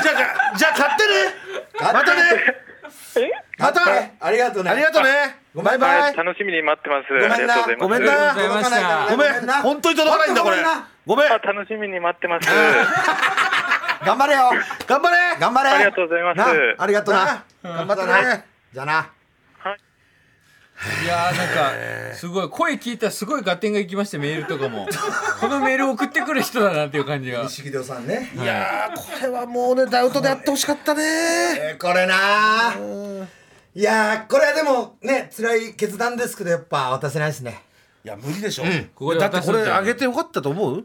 [0.00, 1.34] じゃあじゃあ買ってね。
[1.80, 2.22] またね
[3.58, 3.80] また！
[4.20, 4.70] ありがとうね。
[4.70, 5.10] ありがとうね。
[5.54, 6.00] ごめんバイバイ。
[6.02, 7.08] はい、楽しみに待ってます。
[7.78, 8.32] ごめんな。
[8.32, 9.10] ありがとうございます。
[9.10, 9.46] ごめんな。
[9.46, 10.56] ごめん本当に届かないんだこれ。
[11.06, 12.48] ごめんあ、楽しみに待ってます。
[14.06, 14.52] 頑張れよ。
[14.86, 15.36] 頑張れ。
[15.40, 15.70] 頑張れ。
[15.70, 16.38] ありがとうございます。
[16.38, 16.46] な
[16.78, 17.44] ありがとうな。
[17.62, 18.44] 頑張ってね。
[18.72, 19.10] じゃあな。
[21.02, 21.06] い。
[21.08, 22.48] やーなんかすごい。
[22.48, 24.86] 声聞いたらすごい合点がいきましてメールとかも。
[25.40, 27.42] このメール送ってくる人だなっていう感じが。
[27.42, 28.30] 錦戸さんね。
[28.36, 28.44] い。
[28.44, 31.02] やーこれはもうねダウトでやってほしかったね。
[31.02, 33.37] えーこれなー
[33.78, 37.62] いやーこれはでもね辛い決断ですけどやっぱ渡せないですね。
[38.04, 38.64] いや無理でしょ。
[38.96, 40.80] ここでだってこれあげてよかったと思う？
[40.80, 40.84] い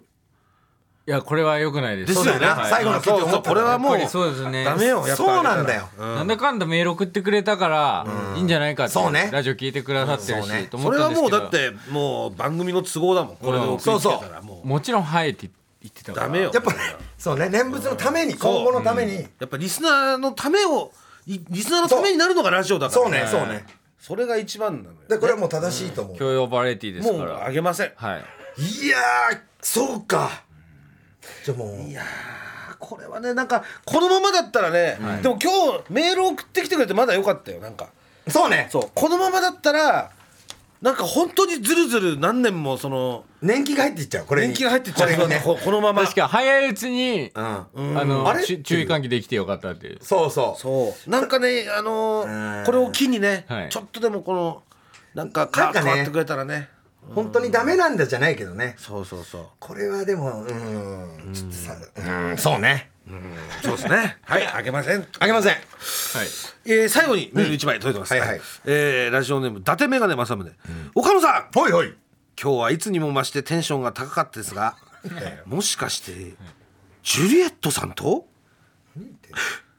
[1.07, 2.13] やこれは良くないです。
[2.13, 2.45] ですよね。
[2.45, 4.63] はい最後のそうそうこれはもうそうですね。
[4.63, 5.89] ダメよやっぱそうなんだよ。
[5.97, 9.27] なんだかんだメール送ってくれたからいいんじゃないかってそうね。
[9.33, 10.61] ラジオ聞いてくださってるうんそうね。
[10.61, 13.37] しと思それはもうだってもう番組の都合だもん。
[13.37, 14.67] これで送りつけたらもう。
[14.67, 15.49] もちろん「はい」って
[15.81, 16.27] 言ってたから。
[16.27, 16.51] ダメよ。
[16.53, 16.71] やっぱ
[17.17, 17.49] そうね。
[17.49, 19.15] 念仏のために今後のために。
[19.15, 23.11] やっぱリスナーのためをいリスナーのためになるのがラジオだからそう。
[23.11, 23.65] ねそうね。
[23.99, 26.17] それが一番なのよでこれはもう正しいと思う。
[26.17, 27.91] 教養バラエティですもうからあげません。
[27.95, 28.21] はい。
[28.61, 30.43] いやーそうか。
[31.45, 31.77] じゃあもう。
[32.79, 35.51] これはねなんかこのままだったらね、でも今
[35.83, 37.87] 日メール送ってきてくれてまだよかったよなんか。
[38.27, 38.67] そうね。
[38.69, 38.91] そう。
[38.93, 40.11] このままだったら
[40.83, 44.47] なんか本当にずるずる何年もその年季が入っていっちゃうこれに。
[44.49, 45.41] 年季が入ってっちゃうこね。
[45.41, 46.01] ここのまま。
[46.03, 47.97] 確か早いうちにうん。
[47.97, 49.99] あのあ注意喚起できてよかったっていう。
[50.01, 50.61] そうそう。
[50.61, 51.09] そう。
[51.09, 52.65] なんかねあのーうん。
[52.65, 53.69] これを機にね、はい。
[53.69, 54.61] ちょっとでもこの
[55.15, 56.67] なんかかなんかね変わってくれたらね。
[57.15, 58.75] 本当にダメなんだじゃないけどね。
[58.77, 59.45] そうそうそう。
[59.59, 61.33] これはでもうーん。
[61.33, 62.91] ちょっとさうーんそうね
[63.61, 64.17] そうですね。
[64.23, 64.47] はい。
[64.47, 65.05] あげません。
[65.19, 65.51] あげません。
[65.51, 65.61] はい。
[66.65, 68.41] えー最後にメール一枚届いてます、はいはい。
[68.65, 70.51] えーラジオネーム伊達メガネ正宗、
[70.95, 71.51] 岡野さん。
[71.53, 71.93] ほいほい。
[72.41, 74.75] 今日はいつにも増してテンションが高かったですが
[75.45, 76.35] もしかして
[77.03, 78.25] ジュリエットさんと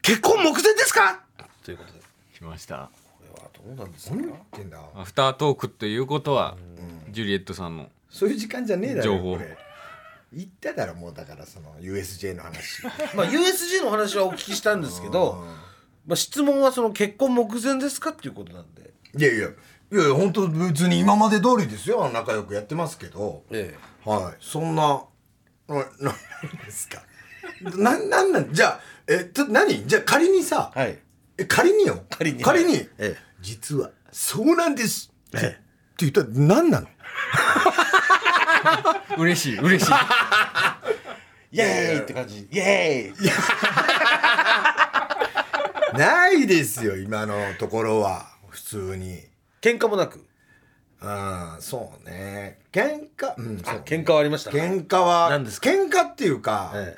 [0.03, 1.21] 結婚目前ですか？
[1.65, 2.01] ということで。
[2.37, 2.91] 来ました。
[3.19, 4.17] これはどうなんですか？
[4.17, 4.79] 何言ってんだ？
[4.95, 6.57] アフタートークということは
[7.11, 9.57] ジュリエットさんのそういう時間じゃねえだろ情報これ
[10.35, 12.83] 言っただろもうだからその USJ の話。
[13.15, 15.45] まあ USG の話はお聞きしたんですけど、
[16.07, 18.93] まあ、質問はその結婚目前ですかっていうことなんで。
[19.17, 19.49] いやいや。
[19.93, 22.11] いやいや本当別に今まで通りですよ。
[22.13, 23.45] 仲良くやってますけど。
[23.51, 24.37] えはい。
[24.41, 25.05] そんな
[25.69, 25.87] ななん
[26.67, 27.03] ですか。
[27.63, 28.53] ななんなん？
[28.53, 29.87] じゃあえちょっと何？
[29.87, 30.99] じゃあ仮にさ、はい。
[31.39, 32.05] え仮によ。
[32.11, 32.43] 仮に。
[32.43, 33.17] 仮に、ええ。
[33.41, 35.59] 実はそうなんです、って
[35.99, 36.89] 言ったら何なの？
[39.19, 39.93] 嬉しい嬉しい。
[41.53, 42.49] イエーイって感じ。
[42.51, 43.31] イエーイ。
[45.99, 48.27] ないですよ今のところは。
[48.49, 49.23] 普通に。
[49.61, 50.27] 喧嘩もなく。
[51.01, 52.59] うんそうね。
[52.73, 54.57] 喧嘩うんそう喧嘩はありましたか？
[54.57, 55.69] 喧嘩は何ですか？
[55.71, 56.97] 喧嘩っていうか、え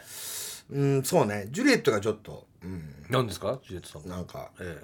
[0.70, 1.46] うんそうね。
[1.50, 3.58] ジュリエットがちょっと、うん、え何ですか？
[3.62, 4.08] ジュリエットさん。
[4.08, 4.82] なんかえ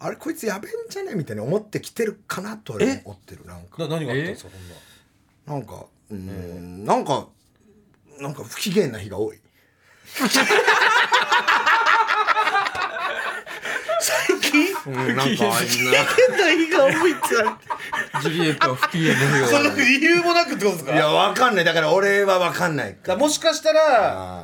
[0.00, 1.14] あれこいつやべえんじゃね？
[1.14, 3.76] みたいに思ってきてるかなと俺思ってるなんか。
[3.78, 4.50] 何があったんですか？
[4.50, 5.60] そんな。
[5.60, 6.84] なんかうん。
[6.84, 7.26] なんか
[8.20, 9.38] なんか不機嫌な日が多い。
[14.00, 14.68] 最近？
[14.86, 15.36] うん、なんかあんな。
[15.36, 15.66] 変な
[16.56, 17.20] 日が多いって
[18.22, 20.94] ジュリエット不機嫌な日そのを理由もなくってことですか？
[20.94, 21.64] いやわかんない。
[21.64, 22.96] だから俺はわかんない。
[23.18, 23.80] もしかしたら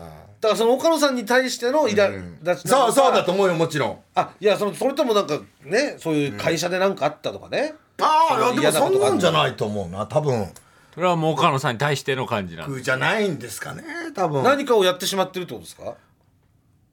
[0.05, 2.21] あだからその岡野さんに対してのイラ立
[2.63, 3.99] ちーそうそうだとと思うよもちろん。
[4.15, 10.47] あいやそのそれともなんかねそういう会社で何かあったとかね、ああでもそんなんじゃないと思うな多分
[10.95, 13.83] それはもう岡野さんに対しての感じなんで僕じゃないんですかね
[14.15, 14.45] 多分。
[14.45, 15.95] 何かをやってしまってるってことですか、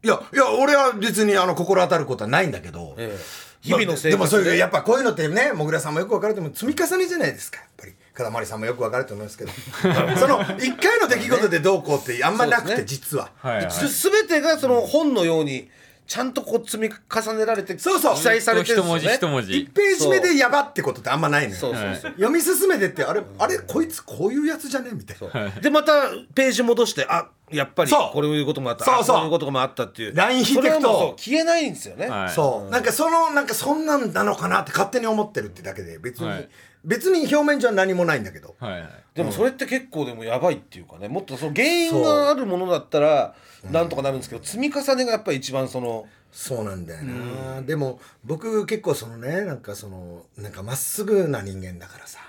[0.03, 3.51] いやいや俺は別にあの心当たることはないんだけど、ええ。
[3.61, 4.15] 日々の生活で？
[4.17, 6.53] もそういうやっぱこういうのってねもぐらさんもよく分かると思う。
[6.53, 7.93] 積み重ねじゃないですかやっぱり。
[8.13, 9.51] 風間さんもよく分かると思いますけど。
[10.17, 12.83] その一回の出来事でどうこうってあんまなくて、ね。
[12.85, 13.71] 実は、はいはい。
[13.71, 15.69] す全てがその本のように
[16.11, 18.15] ちゃんとこう積み重ねられてそうそう。
[18.15, 19.37] 記載されてる一文字んですよね。
[19.39, 24.91] 一文字1ページ目でやばってことってあんまないのよそうそうそう読み進めてってあれあれこいつこういうやつじゃね？
[24.91, 25.49] みたいな。
[25.61, 28.11] でまたページ戻してあやっぱりそう。
[28.11, 28.83] こういうこともあった。
[28.83, 29.15] そうそう。
[29.15, 30.13] あこういうこともあったっていう。
[30.13, 31.15] ライン引いていくと。
[31.17, 32.29] 消えないんですよね、はい。
[32.29, 32.69] そう。
[32.69, 36.49] なんかそのなんかそんなんなのかなって勝手に思ってるってだけで別に、はい。
[36.83, 38.57] 別に表面上は何もないんだけど。
[38.59, 38.89] はいはい。
[39.13, 41.07] でもそれって結構でもやばいっていうかね。
[41.07, 43.33] もっとその原因があるものだったら
[43.69, 52.19] なんとかなるんですけど積み重ねがやっぱり一番そのそうなんだよな、でも僕結構そのねなんかそのなんかまっすぐな人間だからさ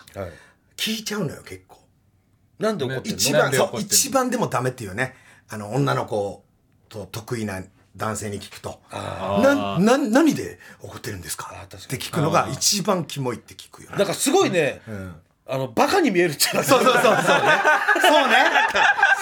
[0.76, 1.78] 聞いちゃうのよ結構。
[2.58, 3.18] なんで怒ってるの？
[3.18, 5.14] 一番一番でもダメっていうね。
[5.48, 6.44] あの女の子
[6.88, 7.62] と得意な
[7.94, 14.80] 男性に聞くと「なな何で怒ってるんですか?」って聞くのが一番キモいって聞くよなんかすごいね、
[15.44, 17.20] あのバカに見えるっていうかそうそうそうそうね。
[17.22, 18.36] そうね。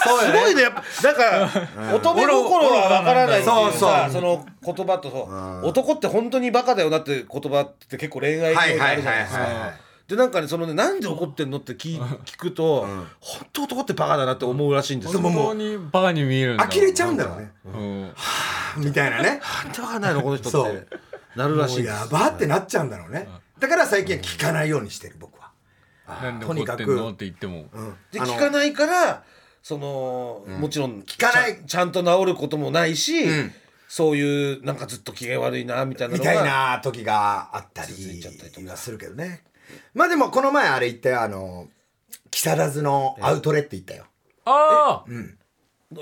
[0.04, 0.62] そうすごいね。
[0.62, 4.20] やっぱなんか乙女心はわからないっていうそうさそう。
[4.20, 5.28] その言葉とそ
[5.64, 5.66] う。
[5.66, 9.72] 男って本当にバカだよなって言葉って結構恋愛にあるじゃないですか。
[10.08, 12.86] でなんかねそのねなんで怒ってんのって聞い聞くと
[13.20, 15.20] 本当男ってバカだなって思うらしいんですよ。
[15.20, 15.78] 本当に。
[15.90, 16.66] バカに見えるんだ。
[16.66, 17.50] 呆れちゃうんだろうね。
[17.64, 17.68] う
[18.80, 18.84] ん。
[18.84, 19.40] みたいなね。
[19.64, 20.86] なんでわかんないのこの人って。
[21.36, 23.28] なるらしいやばってなっちゃうんだろうね。
[23.60, 25.39] だから最近は聞かないようにしてる僕は
[26.22, 27.10] なんでとにかく怒ってんの？
[27.10, 27.66] って言っても。
[28.12, 29.22] で聞かないから
[29.62, 31.64] その、もちろん聞かない。
[31.66, 33.52] ちゃんと治ることもないし、ん。
[33.88, 38.70] そういうなんかずっと機嫌悪いなみたいなみたいな時があったり続いちゃったりとか。
[38.70, 39.42] はするけどね。
[39.94, 41.68] まあでもこの前あれ言ったよあの
[42.30, 44.04] 木更津のアウトレって言ったよ。
[44.44, 45.10] ああ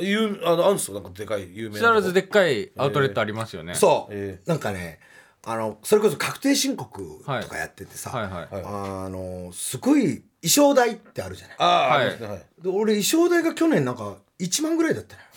[0.01, 0.95] 有あのあるんですよ。
[0.95, 3.75] なんかでかい有名な木更津でっかいアウトレットありますよね。
[3.75, 4.41] そう、え。
[4.45, 5.01] なんかね
[5.51, 8.49] あのそれこそ確定申告とかやっててさ、はいはい。
[8.65, 11.57] あのすごい衣装代ってあるじゃない？
[11.59, 12.19] ああ、はい。
[12.19, 15.29] で俺衣装代が去年なんか1万ぐらいだったのよ。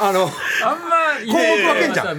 [0.00, 2.18] あのあんま広告分けんじゃん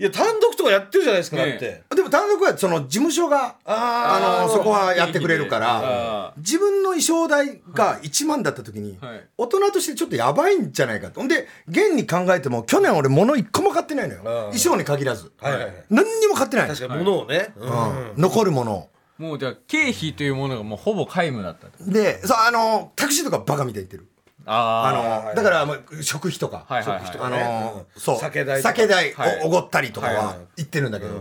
[0.00, 1.82] いや単独とかやってるじゃないですか、ねだって。
[1.94, 9.28] でも単独はその事務所があのそこはやってくれるからあ自分の衣装代が1万だった時にはい。
[9.36, 11.20] 大人としてちょっとやばいんじゃないかと。
[11.20, 14.22] ほんで現に考えても去年俺物1個も買ってないのよ。
[14.22, 15.32] 衣装に限らず。
[15.38, 15.64] はいはい。
[15.64, 15.84] はい。
[15.90, 16.68] 何にも買ってない。
[16.68, 17.70] 確かに物をね、うん。
[17.70, 18.12] うん。
[18.16, 18.90] 残るものを。
[19.18, 21.84] もうじゃあ経費というものがもうほぼ皆無だったと。
[21.84, 24.09] でそうあのタクシーとかバカみたいに言ってる
[24.46, 26.64] ああのだからもう食費とか。
[26.68, 27.02] はいはいはい。
[27.02, 27.44] あ食費とかね。
[27.44, 28.18] のそう。
[28.18, 29.40] 酒代酒代はい。
[29.44, 31.12] おおごったりとかは言ってるんだけど。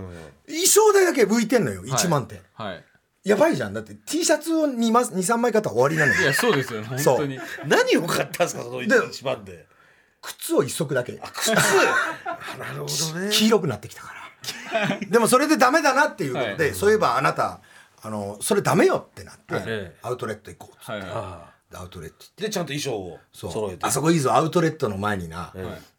[0.47, 1.84] 衣装代だけ浮いてんのよ。
[1.84, 2.41] 1万って。
[2.55, 2.84] あはい。
[3.24, 3.74] やばいじゃん。
[3.74, 6.22] だって T シャツを23枚買ったら終わりなのよ。
[6.22, 6.88] いやそうですよね。
[6.88, 7.17] 本そう。
[7.17, 7.39] 当に。
[7.67, 9.67] 何を買ったんですかそので一番で。
[10.22, 11.20] 靴を一足だけ。
[11.34, 11.53] 靴。
[11.53, 11.63] なる
[12.82, 13.30] ほどね。
[13.32, 14.20] 黄色くなってきたから。
[15.09, 16.74] でもそれでダメだなっていうことで、はい。
[16.76, 17.59] そういえばあなた
[18.01, 22.43] あのそれダメよってなって、えアウトレット行こうっつって、はいはでアウトレット行って。
[22.43, 23.51] でちゃんと衣装をそう。
[23.51, 23.86] 揃えて。
[23.86, 24.34] あそこいいぞ。
[24.34, 25.53] アウトレットの前にな、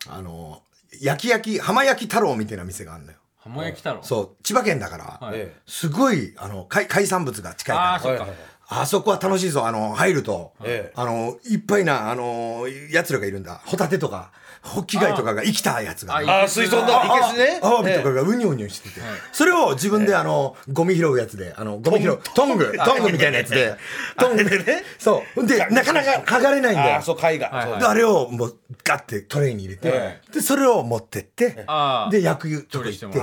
[0.08, 0.62] あの
[1.00, 3.18] 焼き焼き浜焼き太郎みたいな店があるのよ。
[3.38, 4.02] 浜焼き太郎？
[4.02, 4.42] そう。
[4.42, 5.38] 千葉県だから、はい。
[5.38, 7.90] えすごいあの海海産物が近いから。
[7.92, 8.22] ああそっか。
[8.22, 8.38] はいはい。
[8.72, 9.66] あそこは楽しいぞ。
[9.66, 10.92] あの入ると、ええ。
[10.94, 13.62] あのいっぱいなあのやつらがいるんだ。
[13.66, 14.32] ホタテとか
[14.62, 16.82] ホッキ貝とかが生きたやつがああ水槽の。
[16.82, 17.60] いけすね。
[17.62, 19.00] アワビとかがウニョウニョしてて、
[19.32, 22.20] それを自分であのゴミ拾うやつであのゴミ拾う。
[22.34, 22.72] トング。
[22.84, 23.74] トングみたいなやつで。
[24.18, 24.58] トングで。
[24.62, 24.84] ね。
[24.98, 25.46] そう。
[25.46, 26.94] でなかなか剥がれないんだよ。
[26.96, 33.20] ああそう貝が、はいであれをもうガッてトレイに入れて、えでそれを持ってってああで焼くとこ行って。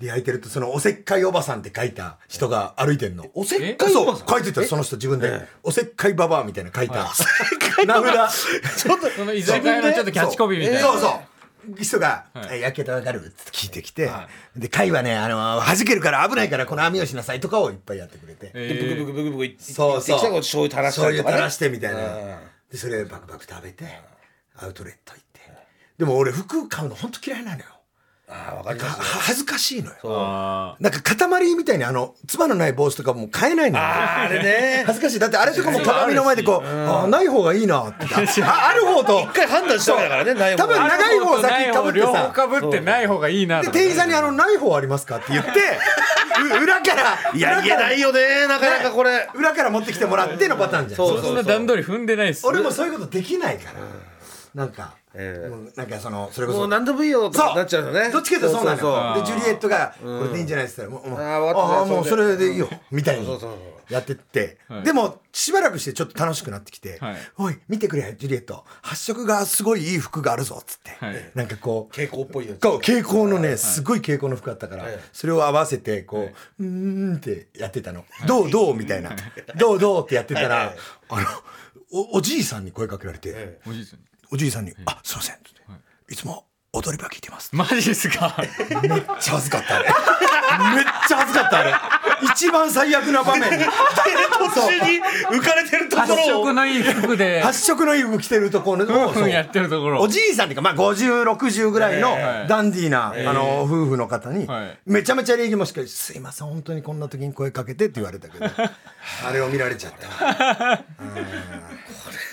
[0.00, 3.26] 焼いてるとそのおせっかいおばさんって書いた人が歩いてんの。
[3.34, 4.28] おせっかいそうおばさん？
[4.28, 7.08] 書いてたその人自分で「おせっかいババア」みたいな書いた
[7.86, 8.82] 名札。
[8.82, 10.80] ちょっとその居酒屋のちょっとキャッチコピーみたいな。
[10.80, 11.00] そう。
[11.00, 11.20] そう
[11.78, 12.58] 人が「はい。
[12.58, 14.10] え焼けたわかる?」って聞いてきて
[14.56, 18.50] 「で貝はねあの弾けるから危ないからこの網をしなさい」とかをいっぱいやってくれて。
[18.52, 20.16] えブクブクブクブクいってそうそう。
[20.16, 22.34] いってきたら醤油垂らしたりとか、ね、醤油垂らしてみたいな。
[22.34, 22.38] うん。
[22.72, 23.84] でそれバクバク食べて
[24.56, 25.40] アウトレット行って。
[25.98, 27.66] でも俺服買うの本当嫌いなのよ
[28.32, 29.02] ああわかりますよ。
[29.02, 29.96] は恥ずかしいのよ。
[30.04, 33.84] あなんか塊みたいにあのつばのない帽子とかもう買えないのよ。
[33.84, 34.84] あああれね。
[34.88, 35.18] 恥ずかしい。
[35.18, 38.06] だってあれとかも鏡の前でこうあない方がいいなって。
[38.42, 39.20] あある方と。
[39.20, 42.06] 一回判断したからねない方多分あ長い方先かぶってさ。
[42.06, 45.50] 両方かぶってない方がいいなでと店員さんに「あのない方ありますか?」って言って
[46.58, 50.96] う裏からいや言えないよねなかなかこれ、裏から持ってきてもらってのパターンじゃん。
[50.96, 53.80] そうそんな段取り踏んでないっす俺もそういうことできないから
[54.54, 55.48] なんかええ。
[55.48, 57.48] もうなんかそのそれこそもう何でもいいよとそう。
[57.50, 58.10] かなっちゃうよね。
[58.10, 58.90] どっちかというとそうなのそう。
[58.92, 59.14] よ。
[59.20, 64.58] でジュリエットが「これでいいんじゃない?」って言ったら「もうああーもうそそれでいいよ」みたいにそうそうそうやってって。
[64.68, 64.82] はい。
[64.82, 68.64] でもしばらくしてちょっと楽しくなってきてはい「おい見てくれジュリエット。
[68.82, 70.90] 発色がすごいいい服があるぞ」っつって。
[71.04, 71.30] はい。
[71.34, 72.60] なんかこう蛍光っぽいやつ。
[72.62, 74.98] 蛍光のねすごい蛍光の服あったからはい。
[75.12, 79.10] それを合わせてこううーんってやってたの「どうどう?」みたいな
[79.56, 80.48] 「どうどう?」ってやってたはい。
[80.48, 80.74] ら
[81.10, 81.26] あの
[81.94, 83.30] おおじいさんに声かけられて。
[83.34, 85.50] えおじいさんにおじいさんに「あすいません」って。
[86.12, 86.16] い。
[86.16, 88.34] つも踊り場聞いてます」マジですか？
[88.82, 89.84] めっちゃ恥ずかったあれ。
[90.74, 91.74] めっちゃ恥ずかったあれ。
[92.32, 93.42] 一番最悪な場面。
[93.42, 96.42] 途中に浮かれてるとこ発ろを。
[96.44, 97.42] 色のいい服で。
[97.42, 102.48] 発色のいい服着てるところのやってるところおじいさんっていうかまあ5060ぐらいのはい。
[102.48, 104.78] ダンディーな、あの夫婦の方に、はい。
[104.86, 110.78] めちゃめちゃ礼儀もしっかり「すいません本当にこんな時に声かけて」って言われたけどあれを見られちゃった。
[110.78, 110.94] こ
[112.10, 112.31] れ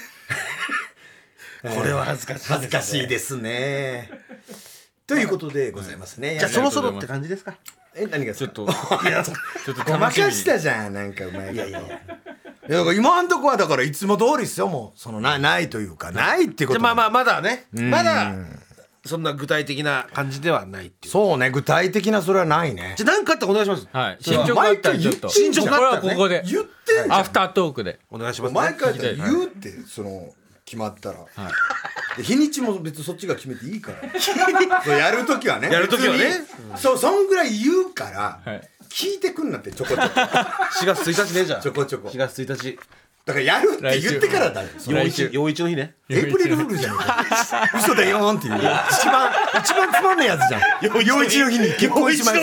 [1.68, 4.10] は恥ずかしい恥ずかしいですね。
[5.06, 7.56] ということでございますね、じゃあそろそろって感じですか？
[7.96, 11.80] え何が ちょっといやちょっとごまかしたじゃんなんかうまいいやいや。
[11.80, 15.00] いや今んとこはだからいつも通りですよもう。
[15.00, 17.66] そのなないというかないってことじゃあまあまあまだね。
[17.74, 18.32] まだ
[19.06, 21.12] そんな具体的な感じではないっていう。
[21.12, 22.94] そうね具体的なそれはないね。
[22.96, 23.88] じゃあ何かあったらお願いします。
[23.92, 24.18] はい。
[24.22, 25.30] それは進捗があったらちょっと。
[25.30, 26.10] 進捗これがあったらね。
[26.10, 26.44] はここで。
[26.46, 27.20] 言ってんじゃん。
[27.20, 28.00] アフタートークで。
[28.12, 28.60] お願いしますね。
[28.60, 30.28] 毎回言うってその
[30.70, 31.26] 決まったら、
[32.16, 34.08] で日にちも別にそっちが決めていいから。
[34.84, 35.72] そうやるときはね。
[35.72, 36.26] やる時はね。
[36.26, 36.78] 別に。
[36.78, 38.70] そうそんぐらい言うから、はい。
[38.88, 40.04] 聞いてくんなってちょこちょこ。
[40.14, 41.60] 4月1日ねじゃあ。
[41.60, 42.10] ちょこちょこ。
[42.10, 42.80] 4月1日。
[43.26, 44.70] だからやるって言ってからだよ。
[44.88, 45.30] 陽一。
[45.32, 45.96] 陽一の日ね。
[46.08, 46.98] エイプリルフールじゃん
[47.80, 48.56] 嘘だよーんっていう。
[48.56, 48.62] 一
[49.08, 51.06] 番一番つまんないやつじゃん。
[51.06, 52.40] 陽一の日に結婚します。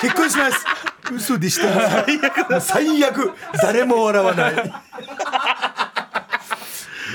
[0.00, 0.66] 結婚します。
[1.10, 2.04] 嘘でした。
[2.04, 2.60] 最悪。
[2.60, 3.32] 最悪。
[3.62, 4.72] 誰も笑わない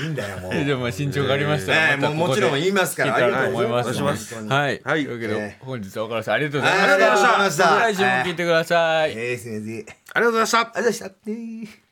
[0.02, 0.52] いいんだよもう。
[0.52, 4.34] でもまあ進捗がありましたえらえもうもちろん言いますからありがとうございます。
[4.34, 4.80] はい。
[4.84, 5.04] はい。
[5.04, 7.64] というわけでえ本日は岡田さんありがとうございまありがとうございました。
[7.80, 9.12] 来週も聞いてください。
[9.12, 10.58] ええ先生ありがとうございました。
[10.58, 11.87] ありがとうございました